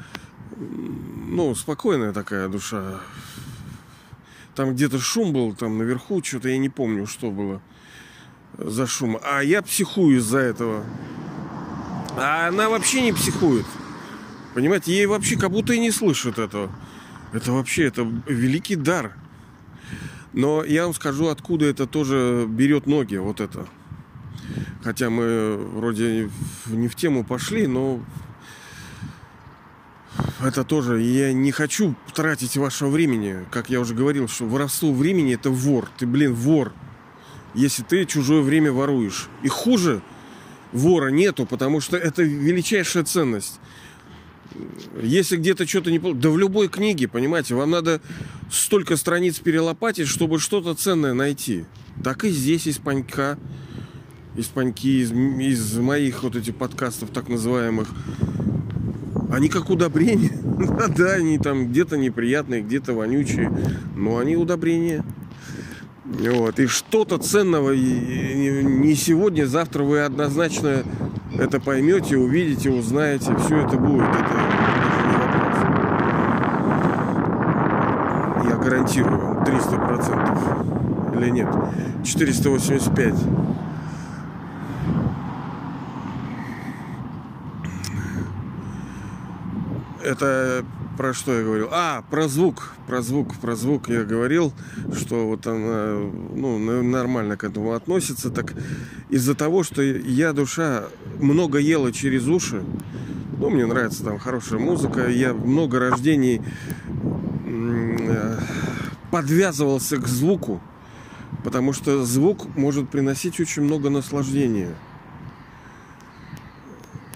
ну, 0.58 1.54
спокойная 1.54 2.14
такая 2.14 2.50
душа. 2.50 3.00
Там 4.56 4.74
где-то 4.74 4.98
шум 4.98 5.34
был, 5.34 5.54
там 5.54 5.78
наверху, 5.78 6.24
что-то 6.24 6.50
я 6.50 6.58
не 6.58 6.70
помню, 6.70 7.06
что 7.06 7.30
было 7.30 7.62
за 8.60 8.88
шум. 8.88 9.20
А 9.24 9.42
я 9.42 9.62
психую 9.62 10.18
из-за 10.18 10.40
этого. 10.40 10.84
А 12.18 12.48
она 12.48 12.70
вообще 12.70 13.02
не 13.02 13.14
психует. 13.14 13.66
Понимаете, 14.54 14.94
ей 14.94 15.06
вообще 15.06 15.38
как 15.38 15.52
будто 15.52 15.74
и 15.74 15.80
не 15.80 15.92
слышит 15.92 16.40
этого. 16.40 16.70
Это 17.32 17.52
вообще, 17.52 17.86
это 17.86 18.02
великий 18.26 18.76
дар. 18.76 19.14
Но 20.34 20.64
я 20.64 20.86
вам 20.86 20.94
скажу, 20.94 21.28
откуда 21.28 21.66
это 21.66 21.88
тоже 21.88 22.46
берет 22.48 22.88
ноги, 22.88 23.16
вот 23.16 23.40
это. 23.40 23.68
Хотя 24.84 25.10
мы 25.10 25.58
вроде 25.58 26.30
не 26.68 26.88
в 26.88 26.96
тему 26.96 27.24
пошли, 27.24 27.68
но 27.68 28.04
это 30.42 30.64
тоже, 30.64 31.02
я 31.02 31.34
не 31.34 31.52
хочу 31.52 31.96
тратить 32.14 32.58
вашего 32.58 32.90
времени. 32.90 33.46
Как 33.52 33.70
я 33.70 33.80
уже 33.80 33.94
говорил, 33.94 34.28
что 34.28 34.46
воровство 34.46 34.94
времени 34.94 35.34
это 35.34 35.50
вор. 35.50 35.90
Ты, 35.98 36.08
блин, 36.08 36.34
вор. 36.34 36.74
Если 37.54 37.84
ты 37.84 38.06
чужое 38.06 38.42
время 38.42 38.72
воруешь. 38.72 39.28
И 39.44 39.48
хуже 39.48 40.02
вора 40.72 41.10
нету, 41.10 41.46
потому 41.46 41.82
что 41.82 41.98
это 41.98 42.24
величайшая 42.24 43.04
ценность. 43.04 43.60
Если 45.02 45.38
где-то 45.38 45.68
что-то 45.68 45.92
не... 45.92 46.00
Да 46.00 46.30
в 46.30 46.38
любой 46.38 46.68
книге, 46.68 47.08
понимаете, 47.08 47.56
вам 47.56 47.72
надо 47.72 48.02
столько 48.52 48.98
страниц 48.98 49.40
перелопатить, 49.40 50.08
чтобы 50.08 50.40
что-то 50.40 50.74
ценное 50.74 51.14
найти. 51.14 51.66
Так 52.04 52.24
и 52.24 52.30
здесь 52.30 52.68
из 52.68 52.78
панька 52.78 53.38
из 54.36 54.46
паньки, 54.48 55.02
из, 55.02 55.12
из 55.12 55.78
моих 55.78 56.24
вот 56.24 56.36
этих 56.36 56.56
подкастов 56.56 57.10
так 57.10 57.28
называемых, 57.30 57.90
они 59.32 59.50
как 59.50 59.70
удобрения. 59.70 60.32
да, 60.98 61.14
они 61.14 61.38
там 61.38 61.68
где-то 61.70 61.98
неприятные, 61.98 62.62
где-то 62.62 62.94
вонючие, 62.94 63.52
но 63.96 64.18
они 64.18 64.36
удобрения. 64.36 65.04
Вот. 66.10 66.60
И 66.60 66.68
что-то 66.68 67.18
ценного 67.18 67.72
не 67.72 68.96
сегодня, 68.96 69.46
завтра 69.46 69.84
вы 69.84 70.02
однозначно 70.02 70.84
это 71.38 71.60
поймете, 71.60 72.18
увидите, 72.18 72.70
узнаете. 72.70 73.36
Все 73.38 73.58
это 73.60 73.78
будет. 73.78 74.08
Это. 74.10 74.50
Я 78.50 78.56
гарантирую 78.56 79.20
вам 79.20 79.44
300%. 79.44 81.18
Или 81.18 81.30
нет? 81.30 81.50
485. 82.04 83.16
это 90.10 90.66
про 91.00 91.14
что 91.14 91.34
я 91.34 91.46
говорил? 91.46 91.70
А, 91.72 92.04
про 92.10 92.28
звук, 92.28 92.74
про 92.86 93.02
звук, 93.02 93.34
про 93.38 93.56
звук 93.56 93.88
я 93.88 94.04
говорил, 94.04 94.52
что 94.94 95.28
вот 95.28 95.48
она, 95.48 95.94
ну, 96.36 96.84
нормально 96.84 97.38
к 97.38 97.46
этому 97.46 97.72
относится. 97.72 98.30
Так 98.30 98.54
из-за 99.10 99.34
того, 99.34 99.64
что 99.64 99.82
я 99.82 100.34
душа 100.34 100.90
много 101.18 101.58
ела 101.58 101.94
через 101.94 102.28
уши, 102.28 102.66
ну, 103.38 103.50
мне 103.50 103.66
нравится 103.66 104.04
там 104.04 104.20
хорошая 104.20 104.60
музыка, 104.60 105.08
я 105.08 105.34
много 105.34 105.80
рождений 105.80 106.42
э, 107.46 108.38
подвязывался 109.10 110.00
к 110.00 110.06
звуку, 110.06 110.60
потому 111.46 111.72
что 111.72 112.04
звук 112.04 112.54
может 112.58 112.90
приносить 112.90 113.40
очень 113.40 113.64
много 113.64 113.90
наслаждения 113.90 114.76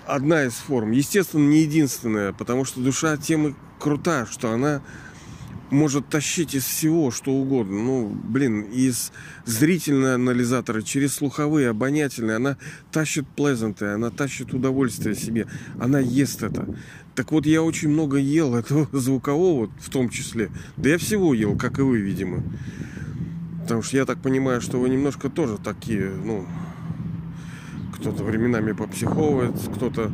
одна 0.06 0.46
из 0.46 0.54
форм. 0.54 0.92
Естественно, 0.92 1.48
не 1.48 1.60
единственная, 1.62 2.34
потому 2.34 2.66
что 2.66 2.82
душа 2.82 3.18
тем 3.18 3.48
и 3.48 3.54
крута, 3.84 4.26
что 4.26 4.52
она 4.52 4.82
может 5.70 6.08
тащить 6.08 6.56
из 6.56 6.64
всего, 6.64 7.12
что 7.12 7.32
угодно. 7.32 7.84
Ну, 7.84 8.08
блин, 8.08 8.62
из 8.62 9.12
зрительного 9.46 10.14
анализатора, 10.14 10.82
через 10.84 11.16
слуховые, 11.16 11.70
обонятельные. 11.70 12.38
Она 12.38 12.58
тащит 12.92 13.28
плезенты, 13.28 13.88
она 13.88 14.10
тащит 14.10 14.54
удовольствие 14.54 15.16
себе. 15.16 15.48
Она 15.82 16.00
ест 16.00 16.44
это. 16.44 16.66
Так 17.14 17.32
вот, 17.32 17.46
я 17.46 17.62
очень 17.62 17.90
много 17.90 18.18
ел 18.18 18.56
этого 18.56 18.88
звукового, 18.98 19.70
в 19.80 19.90
том 19.90 20.10
числе. 20.10 20.50
Да 20.78 20.90
я 20.90 20.98
всего 20.98 21.34
ел, 21.34 21.58
как 21.58 21.80
и 21.80 21.82
вы, 21.82 22.00
видимо. 22.00 22.42
Потому 23.64 23.82
что 23.82 23.98
я 23.98 24.06
так 24.06 24.22
понимаю, 24.22 24.62
что 24.62 24.80
вы 24.80 24.88
немножко 24.88 25.30
тоже 25.30 25.58
такие, 25.58 26.10
ну, 26.10 26.48
кто-то 27.96 28.24
временами 28.24 28.72
попсиховывает, 28.72 29.56
кто-то... 29.76 30.10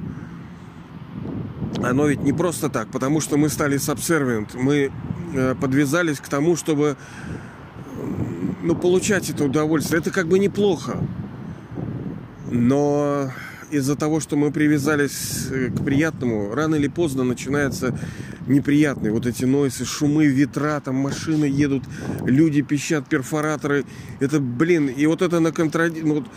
Оно 1.77 2.07
ведь 2.07 2.21
не 2.21 2.33
просто 2.33 2.69
так, 2.69 2.89
потому 2.89 3.21
что 3.21 3.37
мы 3.37 3.49
стали 3.49 3.77
subservient, 3.77 4.49
мы 4.55 4.91
э, 5.33 5.55
подвязались 5.55 6.19
к 6.19 6.27
тому, 6.27 6.55
чтобы 6.55 6.97
ну, 8.61 8.75
получать 8.75 9.29
это 9.29 9.45
удовольствие. 9.45 9.99
Это 9.99 10.11
как 10.11 10.27
бы 10.27 10.39
неплохо. 10.39 10.97
Но 12.51 13.31
из-за 13.71 13.95
того, 13.95 14.19
что 14.19 14.35
мы 14.35 14.51
привязались 14.51 15.47
э, 15.51 15.69
к 15.69 15.83
приятному, 15.83 16.53
рано 16.53 16.75
или 16.75 16.87
поздно 16.87 17.23
начинается 17.23 17.97
неприятные 18.47 19.11
вот 19.11 19.25
эти 19.27 19.45
нойсы, 19.45 19.85
шумы, 19.85 20.25
ветра, 20.25 20.81
там 20.83 20.95
машины 20.95 21.45
едут, 21.45 21.83
люди 22.25 22.61
пищат, 22.61 23.07
перфораторы. 23.07 23.85
Это, 24.19 24.39
блин, 24.39 24.87
и 24.87 25.05
вот 25.05 25.21
это 25.21 25.39
на 25.39 25.51
контради... 25.51 26.01
ну, 26.01 26.15
вот, 26.15 26.27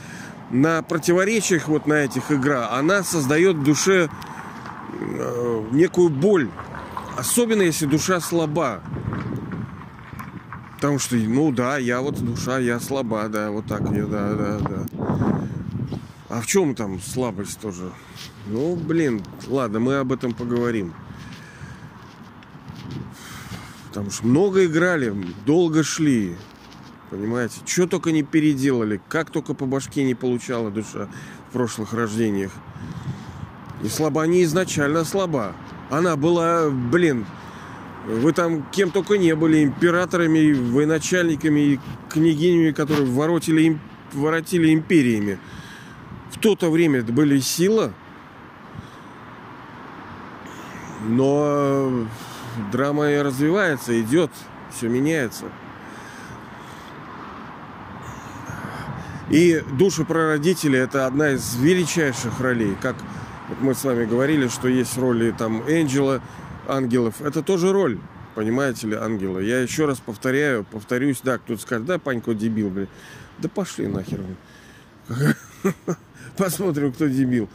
на 0.50 0.82
противоречиях 0.82 1.68
вот 1.68 1.86
на 1.86 1.94
этих 1.94 2.30
игра, 2.30 2.70
она 2.72 3.02
создает 3.02 3.56
в 3.56 3.64
душе 3.64 4.10
некую 5.70 6.08
боль. 6.08 6.50
Особенно 7.16 7.62
если 7.62 7.86
душа 7.86 8.20
слаба. 8.20 8.82
Потому 10.76 10.98
что, 10.98 11.16
ну 11.16 11.52
да, 11.52 11.78
я 11.78 12.00
вот 12.00 12.18
душа, 12.18 12.58
я 12.58 12.80
слаба, 12.80 13.28
да, 13.28 13.50
вот 13.50 13.66
так 13.66 13.82
я, 13.92 14.06
да, 14.06 14.34
да, 14.34 14.58
да. 14.58 14.86
А 16.28 16.40
в 16.40 16.46
чем 16.46 16.74
там 16.74 16.98
слабость 17.00 17.60
тоже? 17.60 17.92
Ну, 18.46 18.74
блин, 18.74 19.22
ладно, 19.46 19.80
мы 19.80 19.96
об 19.96 20.12
этом 20.12 20.32
поговорим. 20.32 20.94
Потому 23.88 24.10
что 24.10 24.26
много 24.26 24.64
играли, 24.64 25.14
долго 25.44 25.84
шли. 25.84 26.34
Понимаете? 27.10 27.60
Что 27.66 27.86
только 27.86 28.10
не 28.10 28.22
переделали, 28.22 28.98
как 29.08 29.30
только 29.30 29.52
по 29.52 29.66
башке 29.66 30.02
не 30.02 30.14
получала 30.14 30.70
душа 30.70 31.08
в 31.50 31.52
прошлых 31.52 31.92
рождениях. 31.92 32.52
И 33.82 33.88
слаба 33.88 34.26
не 34.26 34.44
изначально 34.44 35.04
слаба. 35.04 35.54
Она 35.90 36.16
была, 36.16 36.70
блин, 36.70 37.26
вы 38.06 38.32
там 38.32 38.64
кем 38.70 38.90
только 38.90 39.18
не 39.18 39.34
были, 39.34 39.62
императорами, 39.62 40.52
военачальниками 40.52 41.60
и 41.60 41.80
княгинями, 42.08 42.72
которые 42.72 43.06
воротили, 43.06 43.78
воротили 44.12 44.72
империями. 44.72 45.38
В 46.30 46.38
то-то 46.38 46.70
время 46.70 47.00
это 47.00 47.12
были 47.12 47.38
сила, 47.40 47.92
но 51.06 52.06
драма 52.70 53.10
и 53.10 53.18
развивается, 53.18 54.00
идет, 54.00 54.30
все 54.74 54.88
меняется. 54.88 55.46
И 59.30 59.62
душа 59.78 60.04
прародителя 60.04 60.80
это 60.80 61.06
одна 61.06 61.30
из 61.30 61.56
величайших 61.56 62.40
ролей. 62.40 62.76
Как 62.82 62.96
вот 63.52 63.60
мы 63.60 63.74
с 63.74 63.84
вами 63.84 64.06
говорили, 64.06 64.48
что 64.48 64.66
есть 64.66 64.96
роли 64.96 65.34
там 65.36 65.62
Энджела, 65.68 66.22
ангелов. 66.66 67.20
Это 67.20 67.42
тоже 67.42 67.70
роль, 67.70 67.98
понимаете 68.34 68.86
ли, 68.86 68.94
ангела. 68.94 69.40
Я 69.40 69.60
еще 69.60 69.84
раз 69.84 69.98
повторяю, 69.98 70.64
повторюсь, 70.64 71.20
да, 71.22 71.36
кто-то 71.36 71.60
скажет, 71.60 71.84
да, 71.84 71.98
Панько 71.98 72.32
дебил, 72.32 72.70
блин. 72.70 72.88
Да 73.40 73.50
пошли 73.50 73.88
нахер. 73.88 74.20
Посмотрим, 76.38 76.92
кто 76.92 77.08
дебил. 77.08 77.50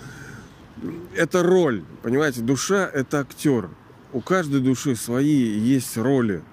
Это 1.16 1.42
роль, 1.42 1.84
понимаете, 2.04 2.42
душа 2.42 2.88
это 2.94 3.22
актер. 3.22 3.70
У 4.14 4.22
каждой 4.22 4.62
души 4.62 4.96
свои 4.96 5.58
есть 5.58 5.98
роли 5.98 6.44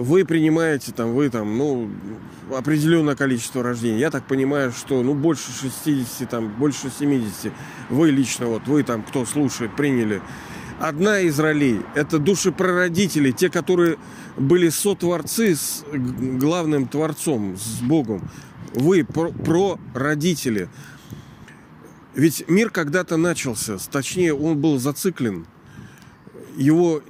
вы 0.00 0.24
принимаете 0.24 0.92
там, 0.92 1.12
вы 1.12 1.30
там, 1.30 1.56
ну, 1.56 1.90
определенное 2.52 3.14
количество 3.14 3.62
рождений. 3.62 3.98
Я 3.98 4.10
так 4.10 4.26
понимаю, 4.26 4.72
что, 4.72 5.02
ну, 5.02 5.14
больше 5.14 5.52
60, 5.52 6.28
там, 6.28 6.48
больше 6.48 6.90
70. 6.96 7.52
Вы 7.90 8.10
лично, 8.10 8.46
вот, 8.46 8.66
вы 8.66 8.82
там, 8.82 9.02
кто 9.02 9.24
слушает, 9.24 9.74
приняли. 9.76 10.20
Одна 10.80 11.20
из 11.20 11.38
ролей– 11.38 11.80
это 11.94 12.18
души 12.18 12.50
прародителей, 12.50 13.32
те, 13.32 13.48
которые 13.48 13.96
были 14.36 14.68
сотворцы 14.68 15.54
с 15.54 15.84
главным 15.92 16.88
творцом, 16.88 17.56
с 17.56 17.80
Богом. 17.80 18.28
Вы 18.74 19.04
про, 19.04 19.78
родители. 19.94 20.68
Ведь 22.14 22.48
мир 22.48 22.70
когда-то 22.70 23.16
начался, 23.16 23.78
точнее, 23.90 24.34
он 24.34 24.60
был 24.60 24.78
зациклен. 24.78 25.46
Его 26.56 27.02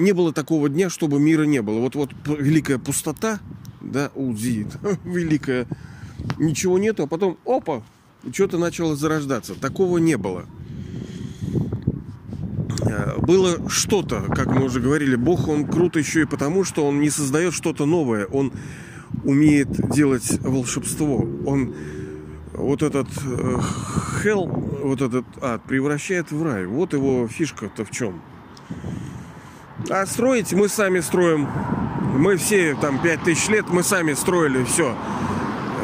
не 0.00 0.12
было 0.12 0.32
такого 0.32 0.68
дня, 0.68 0.90
чтобы 0.90 1.20
мира 1.20 1.44
не 1.44 1.62
было. 1.62 1.80
Вот, 1.80 1.94
вот 1.94 2.10
великая 2.26 2.78
пустота, 2.78 3.40
да, 3.80 4.10
Удзи, 4.14 4.66
великая, 5.04 5.66
ничего 6.38 6.78
нету, 6.78 7.04
а 7.04 7.06
потом, 7.06 7.38
опа, 7.44 7.82
что-то 8.32 8.58
начало 8.58 8.96
зарождаться. 8.96 9.54
Такого 9.54 9.98
не 9.98 10.16
было. 10.16 10.46
Э, 12.82 13.18
было 13.18 13.68
что-то, 13.68 14.22
как 14.22 14.46
мы 14.46 14.64
уже 14.64 14.80
говорили, 14.80 15.16
Бог, 15.16 15.48
он 15.48 15.66
крут 15.66 15.96
еще 15.96 16.22
и 16.22 16.26
потому, 16.26 16.64
что 16.64 16.86
он 16.86 17.00
не 17.00 17.10
создает 17.10 17.54
что-то 17.54 17.86
новое. 17.86 18.26
Он 18.26 18.52
умеет 19.24 19.68
делать 19.90 20.38
волшебство. 20.40 21.26
Он 21.46 21.74
вот 22.52 22.82
этот 22.82 23.08
хел, 24.22 24.48
э, 24.48 24.84
вот 24.84 25.00
этот 25.00 25.24
ад 25.40 25.62
превращает 25.64 26.30
в 26.30 26.42
рай. 26.42 26.66
Вот 26.66 26.92
его 26.92 27.28
фишка-то 27.28 27.84
в 27.84 27.90
чем. 27.90 28.20
А 29.92 30.06
строить 30.06 30.52
мы 30.52 30.68
сами 30.68 31.00
строим. 31.00 31.48
Мы 32.14 32.36
все, 32.36 32.76
там, 32.80 33.02
пять 33.02 33.24
тысяч 33.24 33.48
лет, 33.48 33.68
мы 33.68 33.82
сами 33.82 34.12
строили 34.12 34.62
все. 34.62 34.94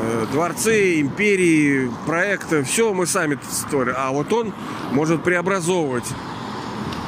Э, 0.01 0.27
дворцы, 0.31 1.01
империи, 1.01 1.91
проекты, 2.07 2.63
все 2.63 2.95
мы 2.95 3.07
сами 3.09 3.37
строили. 3.51 3.93
А 3.97 4.13
вот 4.13 4.33
он 4.33 4.53
может 4.93 5.25
преобразовывать. 5.25 6.05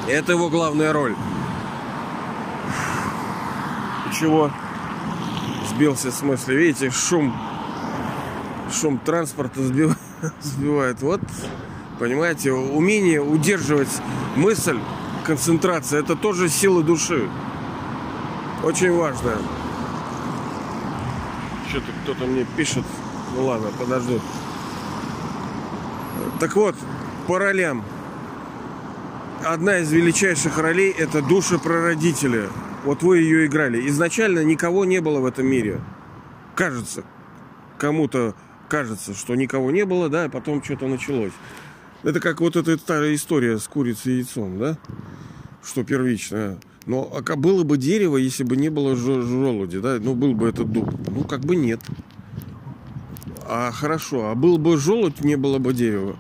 Это 0.09 0.33
его 0.33 0.49
главная 0.49 0.93
роль. 0.93 1.15
Чего 4.19 4.51
сбился 5.71 6.11
в 6.11 6.15
смысле? 6.15 6.57
Видите, 6.57 6.91
шум, 6.91 7.33
шум 8.73 8.99
транспорта 8.99 9.61
сбивает. 10.41 11.01
Вот, 11.03 11.21
понимаете, 12.01 12.51
умение 12.51 13.23
удерживать 13.23 14.03
мысль 14.35 14.81
концентрация, 15.29 16.01
это 16.01 16.17
тоже 16.17 16.49
сила 16.49 16.83
души. 16.83 17.29
Очень 18.65 18.93
важно. 18.93 19.37
Что-то 21.69 21.93
кто-то 22.03 22.25
мне 22.25 22.47
пишет. 22.57 22.85
Ну 23.37 23.45
ладно, 23.45 23.69
подожду. 23.79 24.21
Так 26.41 26.57
вот, 26.57 26.75
по 27.27 27.39
ролям. 27.39 27.85
Одна 29.45 29.79
из 29.79 29.93
величайших 29.93 30.57
ролей 30.57 30.91
это 30.91 31.21
душа 31.21 31.59
прародителя. 31.59 32.49
Вот 32.85 33.03
вы 33.03 33.19
ее 33.19 33.47
играли. 33.47 33.87
Изначально 33.89 34.43
никого 34.43 34.87
не 34.87 35.01
было 35.01 35.21
в 35.21 35.27
этом 35.27 35.47
мире. 35.47 35.79
Кажется. 36.55 37.05
Кому-то 37.77 38.35
кажется, 38.69 39.15
что 39.15 39.35
никого 39.35 39.71
не 39.71 39.85
было, 39.85 40.09
да, 40.09 40.25
и 40.25 40.29
потом 40.31 40.65
что-то 40.65 40.89
началось. 40.89 41.33
Это 42.03 42.19
как 42.19 42.41
вот 42.41 42.57
эта 42.57 42.79
старая 42.79 43.15
история 43.15 43.59
с 43.59 43.69
курицей 43.69 44.15
и 44.15 44.17
яйцом, 44.17 44.59
да? 44.59 44.79
Что 45.63 45.85
первичное. 45.85 46.59
Но 46.87 47.13
а 47.13 47.37
было 47.37 47.65
бы 47.65 47.77
дерево, 47.77 48.17
если 48.17 48.45
бы 48.45 48.57
не 48.57 48.71
было 48.71 48.97
желуди, 48.97 49.79
да? 49.79 49.99
Ну, 50.01 50.15
был 50.15 50.35
бы 50.35 50.49
этот 50.49 50.73
дуб. 50.73 50.91
Ну, 51.09 51.25
как 51.25 51.41
бы 51.41 51.55
нет. 51.55 51.81
А 53.43 53.71
хорошо, 53.73 54.31
а 54.31 54.35
был 54.35 54.59
бы 54.59 54.77
желудь, 54.79 55.23
не 55.23 55.37
было 55.37 55.59
бы 55.59 55.73
дерева. 55.73 56.19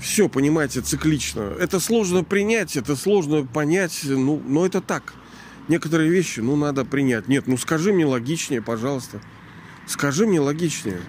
Все, 0.00 0.28
понимаете, 0.28 0.80
циклично. 0.80 1.52
Это 1.58 1.80
сложно 1.80 2.22
принять, 2.22 2.76
это 2.76 2.94
сложно 2.94 3.46
понять, 3.46 4.00
ну, 4.04 4.40
но 4.46 4.66
это 4.66 4.80
так. 4.80 5.14
Некоторые 5.68 6.10
вещи, 6.10 6.40
ну, 6.40 6.56
надо 6.56 6.84
принять. 6.84 7.26
Нет, 7.26 7.46
ну, 7.46 7.56
скажи 7.56 7.92
мне 7.92 8.04
логичнее, 8.04 8.62
пожалуйста. 8.62 9.20
Скажи 9.86 10.26
мне 10.26 10.40
логичнее 10.40 11.00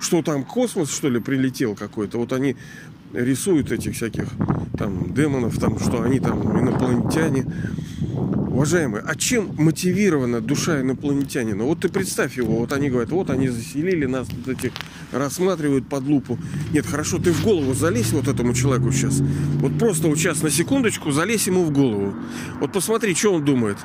что 0.00 0.22
там 0.22 0.44
космос, 0.44 0.94
что 0.94 1.08
ли, 1.08 1.20
прилетел 1.20 1.74
какой-то. 1.74 2.18
Вот 2.18 2.32
они 2.32 2.56
рисуют 3.12 3.72
этих 3.72 3.94
всяких 3.94 4.28
там 4.76 5.12
демонов, 5.14 5.58
там, 5.58 5.78
что 5.78 6.02
они 6.02 6.20
там 6.20 6.58
инопланетяне. 6.58 7.46
Уважаемые, 8.48 9.04
а 9.06 9.14
чем 9.14 9.54
мотивирована 9.56 10.40
душа 10.40 10.80
инопланетянина? 10.80 11.62
Вот 11.62 11.80
ты 11.80 11.88
представь 11.88 12.36
его, 12.36 12.58
вот 12.58 12.72
они 12.72 12.90
говорят, 12.90 13.10
вот 13.10 13.30
они 13.30 13.48
заселили 13.48 14.06
нас, 14.06 14.26
тут 14.26 14.48
этих 14.48 14.72
рассматривают 15.12 15.86
под 15.88 16.04
лупу. 16.04 16.38
Нет, 16.72 16.84
хорошо, 16.84 17.18
ты 17.18 17.32
в 17.32 17.44
голову 17.44 17.72
залезь 17.74 18.10
вот 18.12 18.26
этому 18.26 18.54
человеку 18.54 18.90
сейчас. 18.90 19.20
Вот 19.60 19.78
просто 19.78 20.08
вот 20.08 20.18
сейчас 20.18 20.42
на 20.42 20.50
секундочку 20.50 21.12
залезь 21.12 21.46
ему 21.46 21.62
в 21.62 21.70
голову. 21.70 22.14
Вот 22.60 22.72
посмотри, 22.72 23.14
что 23.14 23.34
он 23.34 23.44
думает. 23.44 23.76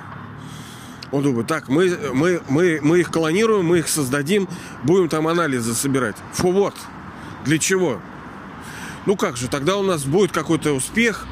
Он 1.11 1.21
думает, 1.21 1.45
так, 1.45 1.69
мы, 1.69 1.95
мы, 2.11 2.41
мы, 2.49 2.79
мы 2.81 2.99
их 3.01 3.11
клонируем, 3.11 3.67
мы 3.67 3.79
их 3.79 3.87
создадим, 3.87 4.47
будем 4.83 5.07
там 5.07 5.27
анализы 5.27 5.75
собирать. 5.75 6.15
Фу, 6.31 6.51
вот. 6.51 6.73
Для 7.45 7.59
чего? 7.59 7.99
Ну 9.05 9.15
как 9.15 9.37
же, 9.37 9.47
тогда 9.47 9.77
у 9.77 9.83
нас 9.83 10.05
будет 10.05 10.31
какой-то 10.31 10.73
успех. 10.73 11.25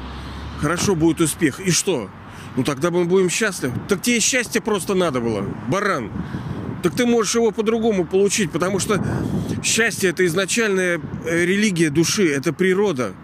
Хорошо 0.60 0.94
будет 0.94 1.20
успех. 1.20 1.60
И 1.60 1.70
что? 1.70 2.10
Ну 2.56 2.64
тогда 2.64 2.90
мы 2.90 3.04
будем 3.04 3.30
счастливы. 3.30 3.74
Так 3.88 4.02
тебе 4.02 4.20
счастье 4.20 4.60
просто 4.60 4.94
надо 4.94 5.20
было, 5.20 5.42
баран. 5.68 6.10
Так 6.82 6.94
ты 6.94 7.06
можешь 7.06 7.34
его 7.34 7.50
по-другому 7.50 8.04
получить, 8.04 8.50
потому 8.50 8.78
что 8.78 9.02
счастье 9.62 10.10
это 10.10 10.26
изначальная 10.26 11.00
э, 11.24 11.44
религия 11.44 11.90
души, 11.90 12.28
это 12.28 12.52
природа. 12.52 13.14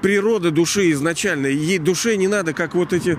Природа 0.00 0.50
души 0.50 0.90
изначальная. 0.92 1.50
Ей 1.50 1.78
душе 1.78 2.16
не 2.16 2.28
надо, 2.28 2.52
как 2.52 2.74
вот 2.74 2.92
эти 2.92 3.18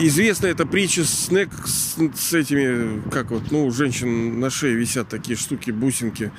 Известна 0.00 0.48
эта 0.48 0.66
притча 0.66 1.04
снег 1.04 1.50
с, 1.64 1.96
с 2.16 2.32
этими, 2.34 3.00
как 3.10 3.30
вот, 3.30 3.52
ну, 3.52 3.66
у 3.66 3.70
женщин 3.70 4.40
на 4.40 4.50
шее 4.50 4.74
висят 4.74 5.08
такие 5.08 5.36
штуки, 5.36 5.70
бусинки, 5.70 6.32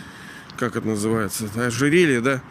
как 0.57 0.75
это 0.75 0.85
называется, 0.85 1.49
ожерелье, 1.55 2.19
да? 2.19 2.41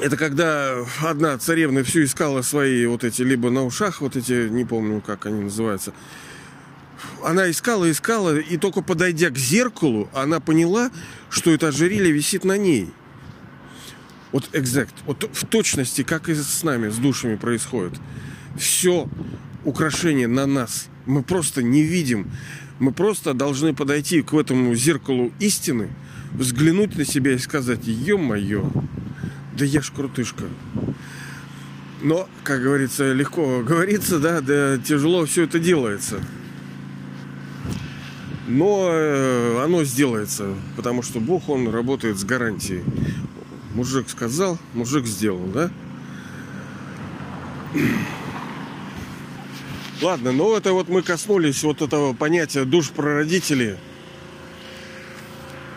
Это 0.00 0.16
когда 0.16 0.76
одна 1.02 1.36
царевна 1.36 1.84
все 1.84 2.04
искала 2.04 2.40
свои 2.40 2.86
вот 2.86 3.04
эти, 3.04 3.20
либо 3.20 3.50
на 3.50 3.64
ушах, 3.64 4.00
вот 4.00 4.16
эти, 4.16 4.48
не 4.48 4.64
помню, 4.64 5.02
как 5.02 5.26
они 5.26 5.42
называются. 5.42 5.92
Она 7.22 7.50
искала, 7.50 7.90
искала, 7.90 8.38
и 8.38 8.56
только 8.56 8.80
подойдя 8.80 9.28
к 9.28 9.36
зеркалу, 9.36 10.08
она 10.14 10.40
поняла, 10.40 10.90
что 11.28 11.50
это 11.50 11.68
ожерелье 11.68 12.12
висит 12.12 12.44
на 12.44 12.56
ней. 12.56 12.90
Вот 14.32 14.48
exact, 14.54 14.94
вот 15.04 15.28
в 15.32 15.46
точности, 15.46 16.02
как 16.02 16.30
и 16.30 16.34
с 16.34 16.62
нами, 16.62 16.88
с 16.88 16.96
душами 16.96 17.36
происходит. 17.36 17.98
Все 18.58 19.06
украшение 19.64 20.28
на 20.28 20.46
нас. 20.46 20.88
Мы 21.04 21.22
просто 21.22 21.62
не 21.62 21.82
видим. 21.82 22.30
Мы 22.78 22.92
просто 22.92 23.34
должны 23.34 23.74
подойти 23.74 24.22
к 24.22 24.32
этому 24.32 24.74
зеркалу 24.74 25.30
истины, 25.40 25.90
взглянуть 26.32 26.96
на 26.96 27.04
себя 27.04 27.32
и 27.32 27.38
сказать, 27.38 27.80
ё-моё, 27.84 28.70
да 29.56 29.64
я 29.64 29.80
ж 29.82 29.90
крутышка. 29.94 30.44
Но, 32.02 32.28
как 32.44 32.62
говорится, 32.62 33.12
легко 33.12 33.62
говорится, 33.62 34.18
да, 34.18 34.40
да 34.40 34.78
тяжело 34.78 35.26
все 35.26 35.44
это 35.44 35.58
делается. 35.58 36.20
Но 38.48 38.88
э, 38.90 39.62
оно 39.62 39.84
сделается, 39.84 40.54
потому 40.76 41.02
что 41.02 41.20
Бог, 41.20 41.48
Он 41.48 41.68
работает 41.68 42.18
с 42.18 42.24
гарантией. 42.24 42.82
Мужик 43.74 44.08
сказал, 44.08 44.58
мужик 44.74 45.06
сделал, 45.06 45.46
да? 45.46 45.70
Ладно, 50.02 50.32
ну 50.32 50.56
это 50.56 50.72
вот 50.72 50.88
мы 50.88 51.02
коснулись 51.02 51.62
вот 51.62 51.82
этого 51.82 52.14
понятия 52.14 52.64
душ 52.64 52.90
прародителей. 52.90 53.76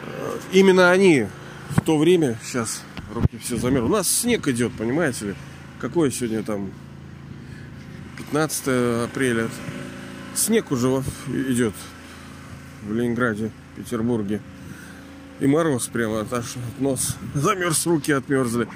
Э, 0.06 0.38
именно 0.54 0.90
они 0.90 1.28
в 1.70 1.82
то 1.82 1.98
время, 1.98 2.40
сейчас 2.44 2.82
руки 3.14 3.38
все 3.38 3.58
замерзли. 3.58 3.88
У 3.88 3.92
нас 3.92 4.08
снег 4.08 4.48
идет, 4.48 4.74
понимаете 4.74 5.28
ли? 5.28 5.36
Какое 5.80 6.12
сегодня 6.12 6.44
там 6.44 6.72
15 8.18 9.06
апреля. 9.06 9.50
Снег 10.36 10.72
уже 10.72 10.88
идет 11.28 11.74
в 12.84 12.94
Ленинграде, 12.94 13.52
Петербурге. 13.76 14.42
И 15.40 15.48
мороз 15.48 15.88
прямо 15.88 16.26
аж 16.32 16.56
нос 16.80 17.18
замерз, 17.34 17.86
руки 17.86 18.12
отмерзли. 18.12 18.68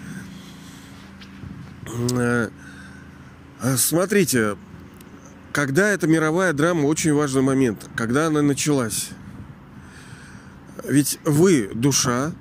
Э, 2.12 2.50
смотрите, 3.78 4.58
когда 5.52 5.90
эта 5.90 6.08
мировая 6.08 6.54
драма, 6.54 6.86
очень 6.86 7.14
важный 7.14 7.42
момент. 7.42 7.90
Когда 7.96 8.28
она 8.28 8.42
началась. 8.42 9.10
Ведь 10.84 11.20
вы, 11.24 11.72
душа, 11.74 12.34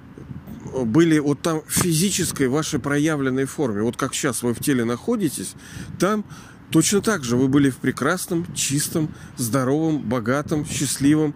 были 0.85 1.19
вот 1.19 1.41
там 1.43 1.63
физической 1.69 2.49
вашей 2.49 2.79
проявленной 2.79 3.47
форме. 3.47 3.83
Вот 3.83 3.97
как 3.97 4.15
сейчас 4.15 4.43
вы 4.43 4.55
в 4.55 4.61
теле 4.61 4.85
находитесь, 4.85 5.55
там 5.99 6.25
точно 6.71 7.01
так 7.01 7.25
же 7.25 7.37
вы 7.37 7.49
были 7.49 7.71
в 7.71 7.77
прекрасном, 7.77 8.47
чистом, 8.55 9.15
здоровом, 9.37 10.01
богатом, 10.01 10.67
счастливом 10.67 11.35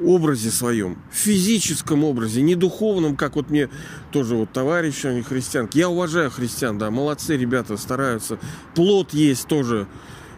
образе 0.00 0.50
своем, 0.50 0.98
физическом 1.10 2.04
образе, 2.04 2.42
не 2.42 2.54
духовном, 2.54 3.16
как 3.16 3.36
вот 3.36 3.50
мне 3.50 3.68
тоже 4.10 4.36
вот 4.36 4.52
товарищи, 4.52 5.06
они 5.06 5.22
христианки. 5.22 5.78
Я 5.78 5.88
уважаю 5.88 6.30
христиан, 6.30 6.78
да, 6.78 6.90
молодцы 6.90 7.36
ребята, 7.36 7.76
стараются. 7.76 8.38
Плод 8.74 9.12
есть 9.12 9.46
тоже, 9.48 9.86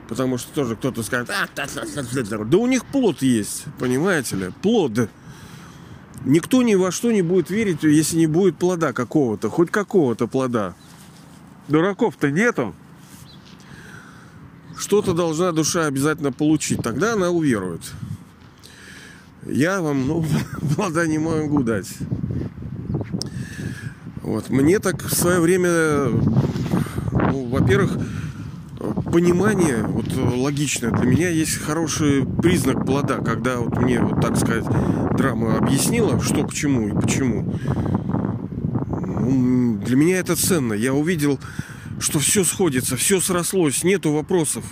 потому 0.09 0.39
что 0.39 0.53
тоже 0.53 0.77
кто-то 0.77 1.03
скажет, 1.03 1.31
«А, 1.31 1.49
да 2.45 2.59
у 2.59 2.67
них 2.67 2.85
плод 2.87 3.23
есть, 3.23 3.65
понимаете 3.79 4.37
ли, 4.37 4.51
плод. 4.63 5.09
Никто 6.25 6.63
ни 6.63 6.75
во 6.75 6.91
что 6.91 7.13
не 7.13 7.23
будет 7.23 7.51
верить, 7.51 7.83
если 7.83 8.17
не 8.17 8.27
будет 8.27 8.57
плода 8.57 8.93
какого-то, 8.93 9.51
хоть 9.51 9.71
какого-то 9.71 10.27
плода. 10.27 10.75
Дураков-то 11.69 12.31
нету. 12.31 12.75
Что-то 14.77 15.13
должна 15.13 15.53
душа 15.53 15.87
обязательно 15.87 16.33
получить, 16.33 16.83
тогда 16.83 17.13
она 17.13 17.31
уверует. 17.31 17.83
Я 19.47 19.83
вам, 19.83 20.07
ну, 20.07 20.25
плода 20.75 21.07
не 21.07 21.19
могу 21.19 21.63
дать. 21.63 21.89
Вот. 24.23 24.49
Мне 24.49 24.79
так 24.79 25.03
в 25.03 25.15
свое 25.15 25.41
время, 25.41 26.09
ну, 27.13 27.45
во-первых, 27.51 27.99
понимание 29.13 29.83
вот 29.83 30.13
логичное 30.13 30.91
для 30.91 31.07
меня 31.07 31.29
есть 31.29 31.57
хороший 31.59 32.25
признак 32.25 32.85
плода, 32.85 33.19
когда 33.19 33.59
вот 33.59 33.79
мне, 33.79 34.01
вот 34.01 34.21
так 34.21 34.37
сказать, 34.37 34.65
драма 35.17 35.57
объяснила, 35.59 36.21
что 36.21 36.47
к 36.47 36.53
чему 36.53 36.89
и 36.89 36.93
почему. 37.01 37.59
Ну, 39.07 39.79
для 39.79 39.97
меня 39.97 40.19
это 40.19 40.37
ценно. 40.37 40.75
Я 40.75 40.95
увидел, 40.95 41.39
что 42.01 42.19
все 42.19 42.45
сходится, 42.45 42.97
все 42.97 43.21
срослось, 43.21 43.85
нету 43.85 44.13
вопросов. 44.13 44.65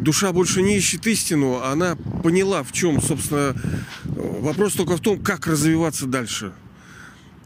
Душа 0.00 0.32
больше 0.32 0.62
не 0.62 0.76
ищет 0.76 1.06
истину, 1.06 1.60
она 1.62 1.96
поняла, 2.22 2.62
в 2.62 2.72
чем, 2.72 3.02
собственно, 3.02 3.54
вопрос 4.04 4.72
только 4.72 4.96
в 4.96 5.00
том, 5.00 5.18
как 5.18 5.46
развиваться 5.46 6.06
дальше 6.06 6.52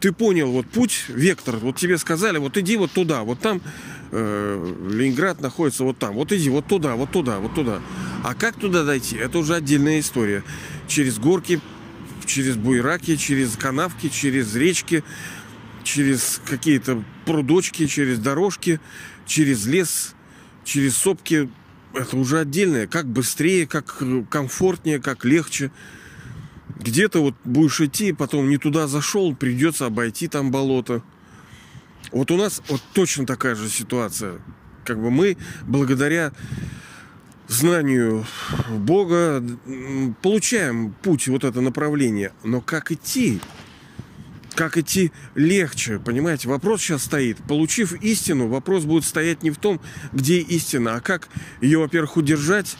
ты 0.03 0.11
понял 0.11 0.51
вот 0.51 0.67
путь, 0.67 1.05
вектор, 1.07 1.55
вот 1.55 1.77
тебе 1.77 1.97
сказали, 1.97 2.37
вот 2.37 2.57
иди 2.57 2.75
вот 2.75 2.91
туда, 2.91 3.23
вот 3.23 3.39
там 3.39 3.61
э, 4.13 4.75
Ленинград 4.91 5.41
находится 5.41 5.83
вот 5.83 5.97
там, 5.97 6.13
вот 6.13 6.31
иди 6.31 6.49
вот 6.49 6.67
туда, 6.67 6.95
вот 6.95 7.11
туда, 7.11 7.39
вот 7.39 7.53
туда. 7.55 7.81
А 8.23 8.35
как 8.35 8.55
туда 8.55 8.83
дойти, 8.83 9.17
это 9.17 9.39
уже 9.39 9.55
отдельная 9.55 9.99
история. 9.99 10.43
Через 10.87 11.17
горки, 11.17 11.59
через 12.25 12.55
буйраки, 12.55 13.15
через 13.15 13.57
канавки, 13.57 14.09
через 14.09 14.55
речки, 14.55 15.03
через 15.83 16.41
какие-то 16.45 17.03
прудочки, 17.25 17.87
через 17.87 18.19
дорожки, 18.19 18.79
через 19.25 19.65
лес, 19.65 20.15
через 20.63 20.95
сопки. 20.95 21.49
Это 21.93 22.17
уже 22.17 22.39
отдельное. 22.39 22.87
Как 22.87 23.07
быстрее, 23.07 23.67
как 23.67 24.01
комфортнее, 24.29 24.99
как 24.99 25.25
легче 25.25 25.71
где-то 26.79 27.21
вот 27.21 27.35
будешь 27.43 27.81
идти, 27.81 28.13
потом 28.13 28.49
не 28.49 28.57
туда 28.57 28.87
зашел, 28.87 29.35
придется 29.35 29.85
обойти 29.85 30.27
там 30.27 30.51
болото. 30.51 31.01
Вот 32.11 32.31
у 32.31 32.37
нас 32.37 32.61
вот 32.67 32.81
точно 32.93 33.25
такая 33.25 33.55
же 33.55 33.69
ситуация. 33.69 34.39
Как 34.83 35.01
бы 35.01 35.09
мы 35.09 35.37
благодаря 35.65 36.33
знанию 37.47 38.25
Бога 38.69 39.43
получаем 40.21 40.93
путь, 41.01 41.27
вот 41.27 41.43
это 41.43 41.61
направление. 41.61 42.33
Но 42.43 42.61
как 42.61 42.91
идти? 42.91 43.39
Как 44.55 44.77
идти 44.77 45.11
легче, 45.33 45.99
понимаете? 45.99 46.47
Вопрос 46.47 46.81
сейчас 46.81 47.03
стоит. 47.03 47.37
Получив 47.37 47.93
истину, 48.03 48.47
вопрос 48.47 48.85
будет 48.85 49.03
стоять 49.03 49.41
не 49.41 49.51
в 49.51 49.57
том, 49.57 49.81
где 50.11 50.39
истина, 50.39 50.95
а 50.95 51.01
как 51.01 51.29
ее, 51.61 51.79
во-первых, 51.79 52.17
удержать, 52.17 52.77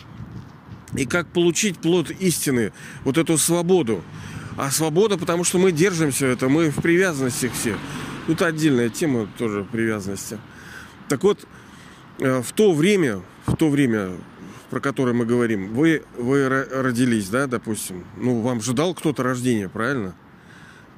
и 0.96 1.06
как 1.06 1.28
получить 1.28 1.78
плод 1.78 2.12
истины, 2.12 2.72
вот 3.04 3.18
эту 3.18 3.38
свободу. 3.38 4.04
А 4.56 4.70
свобода, 4.70 5.18
потому 5.18 5.44
что 5.44 5.58
мы 5.58 5.72
держимся 5.72 6.28
это, 6.28 6.48
мы 6.48 6.70
в 6.70 6.76
привязанности 6.76 7.48
все. 8.24 8.28
Тут 8.28 8.42
отдельная 8.42 8.90
тема 8.90 9.28
тоже 9.38 9.66
привязанности. 9.72 10.40
Так 11.10 11.24
вот, 11.24 11.46
э, 12.20 12.42
в 12.42 12.52
то 12.54 12.74
время, 12.74 13.22
в 13.46 13.56
то 13.56 13.70
время, 13.70 14.12
про 14.70 14.80
которое 14.80 15.14
мы 15.14 15.26
говорим, 15.26 15.74
вы, 15.74 16.04
вы 16.18 16.48
родились, 16.48 17.30
да, 17.30 17.48
допустим. 17.48 18.06
Ну, 18.18 18.42
вам 18.42 18.62
же 18.62 18.74
дал 18.74 18.94
кто-то 18.94 19.24
рождение, 19.24 19.70
правильно? 19.70 20.16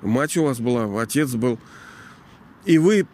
Мать 0.02 0.38
у 0.38 0.44
вас 0.44 0.60
была, 0.60 1.02
отец 1.02 1.32
был. 1.34 1.60
И 2.66 2.78
вы 2.78 3.06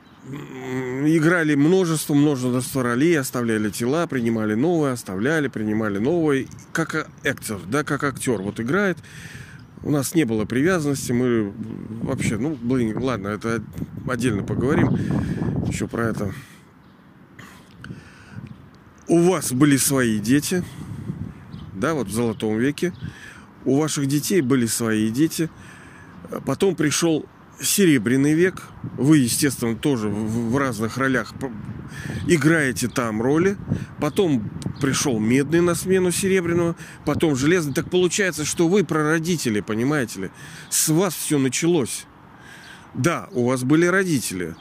играли 1.06 1.56
множество, 1.56 2.14
множество 2.14 2.84
ролей, 2.84 3.18
оставляли 3.20 3.70
тела, 3.70 4.06
принимали 4.08 4.54
новые, 4.54 4.94
оставляли, 4.94 5.48
принимали 5.48 5.98
новые, 5.98 6.48
как 6.74 7.10
актер, 7.26 7.60
да, 7.68 7.84
как 7.84 8.04
актер. 8.04 8.42
Вот 8.42 8.60
играет. 8.60 8.98
У 9.84 9.90
нас 9.90 10.14
не 10.14 10.26
было 10.26 10.46
привязанности, 10.46 11.12
мы 11.12 11.52
вообще, 12.04 12.38
ну, 12.38 12.58
блин, 12.62 12.98
ладно, 13.02 13.30
это 13.30 13.64
отдельно 14.08 14.44
поговорим 14.44 14.96
еще 15.68 15.88
про 15.88 16.10
это. 16.10 16.34
У 19.08 19.20
вас 19.22 19.52
были 19.52 19.78
свои 19.78 20.20
дети, 20.20 20.64
да, 21.74 21.96
вот 21.96 22.08
в 22.08 22.12
золотом 22.12 22.58
веке. 22.58 22.94
У 23.66 23.78
ваших 23.80 24.06
детей 24.06 24.42
были 24.42 24.68
свои 24.68 25.10
дети. 25.10 25.50
Потом 26.46 26.76
пришел 26.76 27.26
Серебряный 27.62 28.34
век. 28.34 28.64
Вы, 28.98 29.20
естественно, 29.20 29.76
тоже 29.76 30.10
в 30.10 30.58
разных 30.58 30.98
ролях 30.98 31.34
играете 32.28 32.88
там 32.88 33.22
роли. 33.22 33.58
Потом 34.00 34.50
пришел 34.82 35.20
медный 35.20 35.62
на 35.62 35.76
смену 35.76 36.12
серебряного, 36.12 36.76
потом 37.06 37.36
железный. 37.36 37.74
Так 37.74 37.90
получается, 37.90 38.46
что 38.46 38.68
вы 38.68 38.84
прародители, 38.84 39.62
понимаете 39.62 40.22
ли? 40.22 40.32
С 40.70 40.90
вас 40.90 41.14
все 41.14 41.38
началось. 41.38 42.06
Да, 42.94 43.30
у 43.32 43.46
вас 43.46 43.64
были 43.64 43.86
родители. 43.86 44.56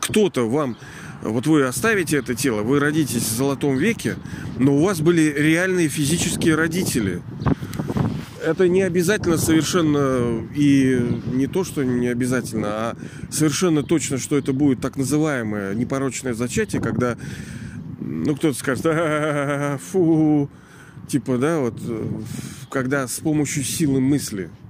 кто-то 0.00 0.48
вам, 0.48 0.76
вот 1.22 1.46
вы 1.46 1.64
оставите 1.64 2.16
это 2.16 2.34
тело, 2.34 2.62
вы 2.62 2.80
родитесь 2.80 3.22
в 3.22 3.36
золотом 3.36 3.76
веке, 3.76 4.16
но 4.58 4.76
у 4.76 4.84
вас 4.84 5.00
были 5.00 5.32
реальные 5.36 5.88
физические 5.88 6.54
родители. 6.54 7.22
Это 8.48 8.66
не 8.66 8.80
обязательно 8.80 9.36
совершенно, 9.36 10.42
и 10.54 10.98
не 11.34 11.46
то, 11.46 11.64
что 11.64 11.84
не 11.84 12.08
обязательно, 12.08 12.68
а 12.68 12.96
совершенно 13.30 13.82
точно, 13.82 14.16
что 14.16 14.38
это 14.38 14.54
будет 14.54 14.80
так 14.80 14.96
называемое 14.96 15.74
непорочное 15.74 16.32
зачатие, 16.32 16.80
когда, 16.80 17.18
ну, 18.00 18.34
кто-то 18.34 18.58
скажет, 18.58 18.86
«А, 18.86 19.76
фу, 19.76 20.48
типа, 21.08 21.36
да, 21.36 21.58
вот, 21.58 21.78
когда 22.70 23.06
с 23.06 23.20
помощью 23.20 23.64
силы 23.64 24.00
мысли– 24.00 24.48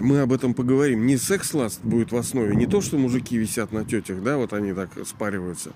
мы 0.00 0.20
об 0.20 0.32
этом 0.32 0.54
поговорим. 0.54 1.06
Не 1.06 1.16
секс-ласт 1.16 1.80
будет 1.82 2.10
в 2.10 2.16
основе, 2.16 2.56
не 2.56 2.66
то, 2.66 2.80
что 2.80 2.96
мужики 2.96 3.36
висят 3.36 3.70
на 3.70 3.84
тетях, 3.84 4.22
да, 4.22 4.38
вот 4.38 4.52
они 4.52 4.72
так 4.72 4.90
спариваются. 5.06 5.72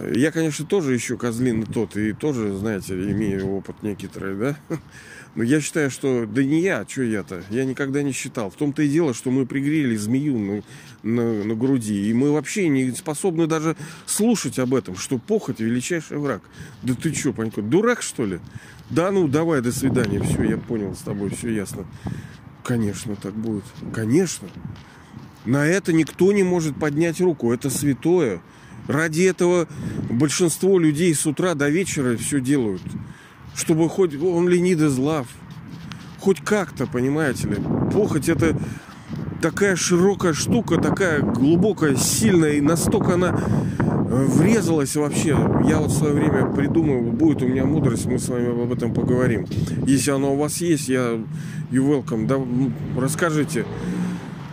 Я, 0.00 0.32
конечно, 0.32 0.66
тоже 0.66 0.94
еще 0.94 1.16
козлин 1.16 1.64
тот, 1.64 1.96
и 1.96 2.12
тоже, 2.12 2.56
знаете, 2.56 2.94
имею 2.94 3.48
опыт 3.48 3.82
некоторый, 3.82 4.36
да. 4.36 4.56
Но 5.34 5.42
я 5.42 5.60
считаю, 5.60 5.90
что 5.90 6.26
да 6.26 6.44
не 6.44 6.60
я, 6.60 6.86
что 6.88 7.02
я-то, 7.02 7.42
я 7.50 7.64
никогда 7.64 8.02
не 8.02 8.12
считал. 8.12 8.50
В 8.50 8.54
том-то 8.54 8.82
и 8.82 8.88
дело, 8.88 9.14
что 9.14 9.30
мы 9.30 9.46
пригрели 9.46 9.96
змею 9.96 10.38
на, 10.38 10.62
на, 11.02 11.44
на 11.44 11.54
груди, 11.54 12.08
и 12.08 12.12
мы 12.12 12.32
вообще 12.32 12.68
не 12.68 12.92
способны 12.92 13.46
даже 13.48 13.76
слушать 14.06 14.60
об 14.60 14.74
этом, 14.74 14.96
что 14.96 15.18
похоть 15.18 15.58
величайший 15.58 16.18
враг. 16.18 16.42
Да 16.82 16.94
ты 16.94 17.12
что, 17.12 17.32
Панько, 17.32 17.62
дурак 17.62 18.02
что 18.02 18.24
ли? 18.24 18.38
Да 18.90 19.10
ну, 19.10 19.26
давай, 19.26 19.60
до 19.60 19.72
свидания, 19.72 20.22
все, 20.22 20.42
я 20.44 20.56
понял 20.56 20.94
с 20.94 21.00
тобой, 21.00 21.30
все 21.30 21.50
ясно. 21.50 21.84
Конечно, 22.62 23.16
так 23.16 23.34
будет. 23.34 23.64
Конечно. 23.92 24.48
На 25.44 25.66
это 25.66 25.92
никто 25.92 26.32
не 26.32 26.42
может 26.42 26.78
поднять 26.78 27.20
руку. 27.20 27.52
Это 27.52 27.70
святое. 27.70 28.40
Ради 28.86 29.22
этого 29.22 29.66
большинство 30.10 30.78
людей 30.78 31.14
с 31.14 31.26
утра 31.26 31.54
до 31.54 31.68
вечера 31.68 32.16
все 32.16 32.40
делают. 32.40 32.82
Чтобы 33.54 33.88
хоть 33.88 34.14
он 34.20 34.48
ленит 34.48 34.80
из 34.80 34.96
лав. 34.98 35.26
Хоть 36.20 36.40
как-то, 36.40 36.86
понимаете 36.86 37.48
ли. 37.48 37.56
Похоть 37.92 38.28
это 38.28 38.58
такая 39.40 39.76
широкая 39.76 40.32
штука, 40.32 40.78
такая 40.78 41.20
глубокая, 41.20 41.96
сильная, 41.96 42.52
и 42.52 42.60
настолько 42.62 43.14
она 43.14 43.38
э, 43.78 44.24
врезалась 44.26 44.96
вообще. 44.96 45.36
Я 45.66 45.80
вот 45.80 45.90
в 45.90 45.98
свое 45.98 46.14
время 46.14 46.46
придумал, 46.46 47.02
будет 47.12 47.42
у 47.42 47.46
меня 47.46 47.66
мудрость, 47.66 48.06
мы 48.06 48.18
с 48.18 48.28
вами 48.28 48.62
об 48.62 48.72
этом 48.72 48.94
поговорим. 48.94 49.46
Если 49.86 50.10
она 50.10 50.28
у 50.28 50.36
вас 50.36 50.62
есть, 50.62 50.88
я 50.88 51.20
you 51.70 51.86
welcome. 51.86 52.26
Да, 52.26 52.40
расскажите. 52.98 53.66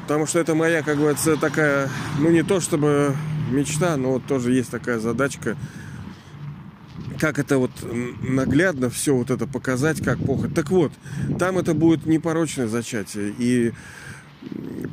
Потому 0.04 0.26
что 0.26 0.40
это 0.40 0.56
моя, 0.56 0.82
как 0.82 0.98
говорится, 0.98 1.38
такая, 1.38 1.88
ну 2.20 2.30
не 2.30 2.44
то 2.44 2.60
чтобы 2.60 3.16
мечта, 3.52 3.98
но 3.98 4.14
вот 4.14 4.26
тоже 4.26 4.54
есть 4.54 4.72
такая 4.72 5.00
задачка. 5.00 5.58
Как 7.20 7.38
это 7.38 7.60
вот 7.60 7.72
наглядно 8.24 8.90
все 8.90 9.16
вот 9.16 9.30
это 9.30 9.46
показать, 9.46 10.02
как 10.04 10.18
похоть. 10.26 10.54
Так 10.56 10.72
вот, 10.72 10.92
там 11.38 11.58
это 11.58 11.74
будет 11.74 12.06
непорочное 12.06 12.68
зачатие. 12.68 13.34
И 13.38 13.74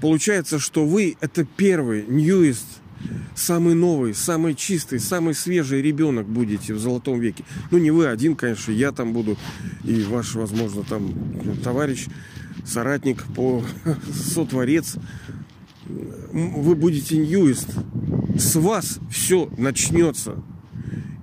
получается, 0.01 0.59
что 0.59 0.85
вы 0.85 1.17
это 1.21 1.45
первый, 1.45 2.05
ньюист, 2.07 2.67
самый 3.35 3.75
новый, 3.75 4.15
самый 4.15 4.55
чистый, 4.55 4.99
самый 4.99 5.35
свежий 5.35 5.81
ребенок 5.81 6.27
будете 6.27 6.75
в 6.75 6.79
золотом 6.79 7.21
веке. 7.21 7.45
Ну, 7.71 7.79
не 7.79 7.91
вы 7.91 8.07
один, 8.07 8.37
конечно, 8.37 8.73
я 8.73 8.93
там 8.93 9.13
буду, 9.13 9.39
и 9.85 10.03
ваш, 10.03 10.35
возможно, 10.35 10.83
там 10.83 11.15
товарищ, 11.63 12.07
соратник 12.65 13.25
по 13.35 13.63
сотворец. 14.13 14.97
Вы 15.89 16.75
будете 16.75 17.17
ньюист. 17.17 17.69
С 18.37 18.57
вас 18.57 18.99
все 19.11 19.51
начнется. 19.57 20.43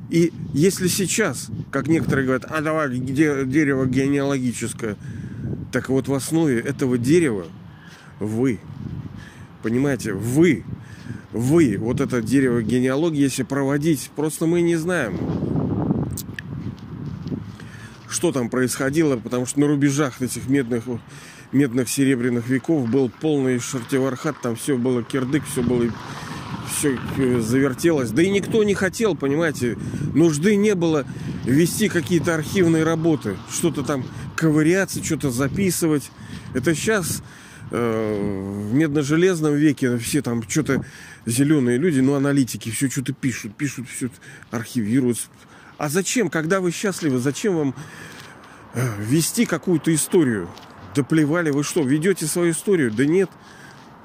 И 0.10 0.32
если 0.54 0.88
сейчас, 0.88 1.50
как 1.72 1.88
некоторые 1.88 2.26
говорят, 2.26 2.46
а 2.50 2.62
давай 2.62 2.98
дерево 2.98 3.86
генеалогическое, 3.86 4.98
так 5.72 5.90
вот 5.90 6.08
в 6.08 6.14
основе 6.14 6.60
этого 6.60 6.98
дерева 6.98 7.46
вы. 8.20 8.60
Понимаете, 9.62 10.14
вы 10.14 10.64
вы, 11.36 11.76
вот 11.78 12.00
это 12.00 12.22
дерево 12.22 12.62
генеалогии, 12.62 13.20
если 13.20 13.44
проводить, 13.44 14.10
просто 14.16 14.46
мы 14.46 14.62
не 14.62 14.78
знаем, 14.78 15.20
что 18.08 18.32
там 18.32 18.50
происходило, 18.50 19.18
потому 19.18 19.46
что 19.46 19.60
на 19.60 19.68
рубежах 19.68 20.22
этих 20.22 20.48
медных, 20.48 20.86
медных 21.56 21.90
серебряных 21.90 22.48
веков 22.48 22.88
был 22.90 23.10
полный 23.10 23.60
шартивархат, 23.60 24.40
там 24.42 24.56
все 24.56 24.78
было 24.78 25.02
кирдык, 25.02 25.44
все 25.46 25.64
было 25.64 25.90
все 26.76 26.98
э, 27.18 27.40
завертелось. 27.40 28.12
Да 28.12 28.22
и 28.22 28.30
никто 28.30 28.64
не 28.64 28.74
хотел, 28.74 29.16
понимаете, 29.16 29.78
нужды 30.14 30.56
не 30.56 30.76
было 30.76 31.06
вести 31.46 31.90
какие-то 31.90 32.36
архивные 32.36 32.84
работы, 32.84 33.38
что-то 33.50 33.84
там 33.84 34.06
ковыряться, 34.36 35.04
что-то 35.04 35.32
записывать. 35.32 36.12
Это 36.54 36.76
сейчас 36.76 37.24
э, 37.72 38.68
в 38.70 38.74
медно-железном 38.74 39.56
веке 39.56 39.98
все 39.98 40.22
там 40.22 40.48
что-то 40.48 40.86
зеленые 41.26 41.78
люди, 41.78 42.00
ну, 42.00 42.16
аналитики, 42.16 42.70
все 42.70 42.90
что-то 42.90 43.14
пишут, 43.14 43.56
пишут, 43.56 43.88
все 43.90 44.10
архивируют. 44.52 45.18
А 45.78 45.90
зачем, 45.90 46.30
когда 46.30 46.62
вы 46.62 46.72
счастливы, 46.72 47.20
зачем 47.20 47.56
вам 47.56 47.76
э, 48.74 48.88
вести 49.00 49.46
какую-то 49.46 49.94
историю? 49.94 50.50
Да 50.96 51.04
плевали, 51.04 51.50
вы 51.50 51.64
что, 51.64 51.82
ведете 51.84 52.26
свою 52.26 52.52
историю? 52.52 52.90
Да 52.90 53.06
нет. 53.06 53.30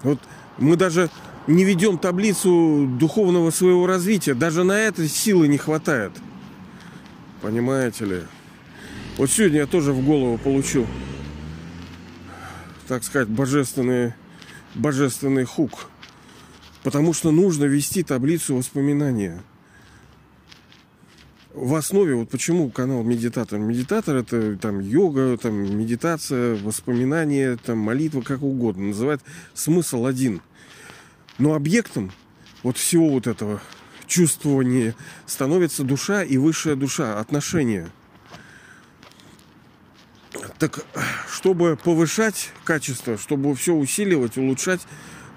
Вот 0.03 0.19
мы 0.59 0.77
даже 0.77 1.09
не 1.47 1.65
ведем 1.65 1.99
таблицу 1.99 2.89
духовного 2.99 3.51
своего 3.51 3.87
развития. 3.87 4.35
Даже 4.35 4.65
на 4.65 4.79
это 4.79 5.07
силы 5.09 5.47
не 5.47 5.57
хватает. 5.57 6.13
Понимаете 7.43 8.05
ли? 8.05 8.23
Вот 9.17 9.31
сегодня 9.31 9.59
я 9.61 9.67
тоже 9.67 9.93
в 9.93 10.05
голову 10.05 10.37
получил, 10.37 10.87
так 12.89 13.05
сказать, 13.05 13.29
божественный, 13.29 14.15
божественный 14.75 15.45
хук. 15.45 15.91
Потому 16.83 17.13
что 17.13 17.31
нужно 17.31 17.65
вести 17.67 18.03
таблицу 18.03 18.57
воспоминания. 18.57 19.43
В 21.53 21.75
основе, 21.75 22.15
вот 22.15 22.31
почему 22.31 22.71
канал 22.71 23.03
медитатор? 23.03 23.59
Медитатор 23.59 24.15
это 24.17 24.57
там 24.57 24.79
йога, 24.79 25.37
там 25.37 25.55
медитация, 25.77 26.57
воспоминания, 26.63 27.57
там 27.57 27.79
молитва, 27.79 28.21
как 28.21 28.43
угодно. 28.43 28.89
Называет 28.89 29.21
смысл 29.53 30.07
один. 30.07 30.43
Но 31.39 31.55
объектом 31.55 32.13
вот 32.63 32.77
всего 32.77 33.11
вот 33.11 33.27
этого 33.27 33.61
чувствования 34.07 34.95
становится 35.27 35.83
душа 35.83 36.23
и 36.23 36.37
высшая 36.37 36.77
душа, 36.77 37.19
отношения. 37.19 37.91
Так, 40.61 40.85
чтобы 41.29 41.77
повышать 41.83 42.53
качество, 42.63 43.19
чтобы 43.19 43.57
все 43.57 43.75
усиливать, 43.75 44.37
улучшать, 44.37 44.83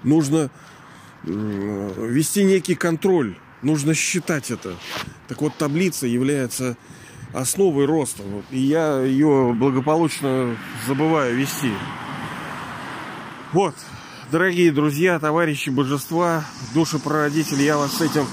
нужно 0.04 0.50
вести 1.24 2.44
некий 2.44 2.76
контроль. 2.76 3.36
Нужно 3.64 3.94
считать 3.94 4.50
это. 4.50 4.76
Так 5.26 5.40
вот, 5.40 5.56
таблица 5.56 6.06
является 6.06 6.76
основой 7.32 7.86
роста. 7.86 8.22
И 8.50 8.58
я 8.58 9.00
ее 9.00 9.54
благополучно 9.54 10.56
забываю 10.86 11.34
вести. 11.34 11.72
Вот, 13.52 13.74
дорогие 14.30 14.70
друзья, 14.70 15.18
товарищи 15.18 15.70
божества, 15.70 16.44
души 16.74 16.98
прародители, 16.98 17.62
я 17.62 17.78
вас 17.78 17.96
с 17.96 18.00
этим 18.02 18.26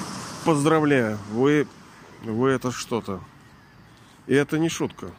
поздравляю. 0.44 1.18
Вы, 1.32 1.66
вы 2.24 2.50
это 2.50 2.72
что-то. 2.72 3.22
И 4.28 4.34
это 4.34 4.60
не 4.60 4.68
шутка. 4.68 5.12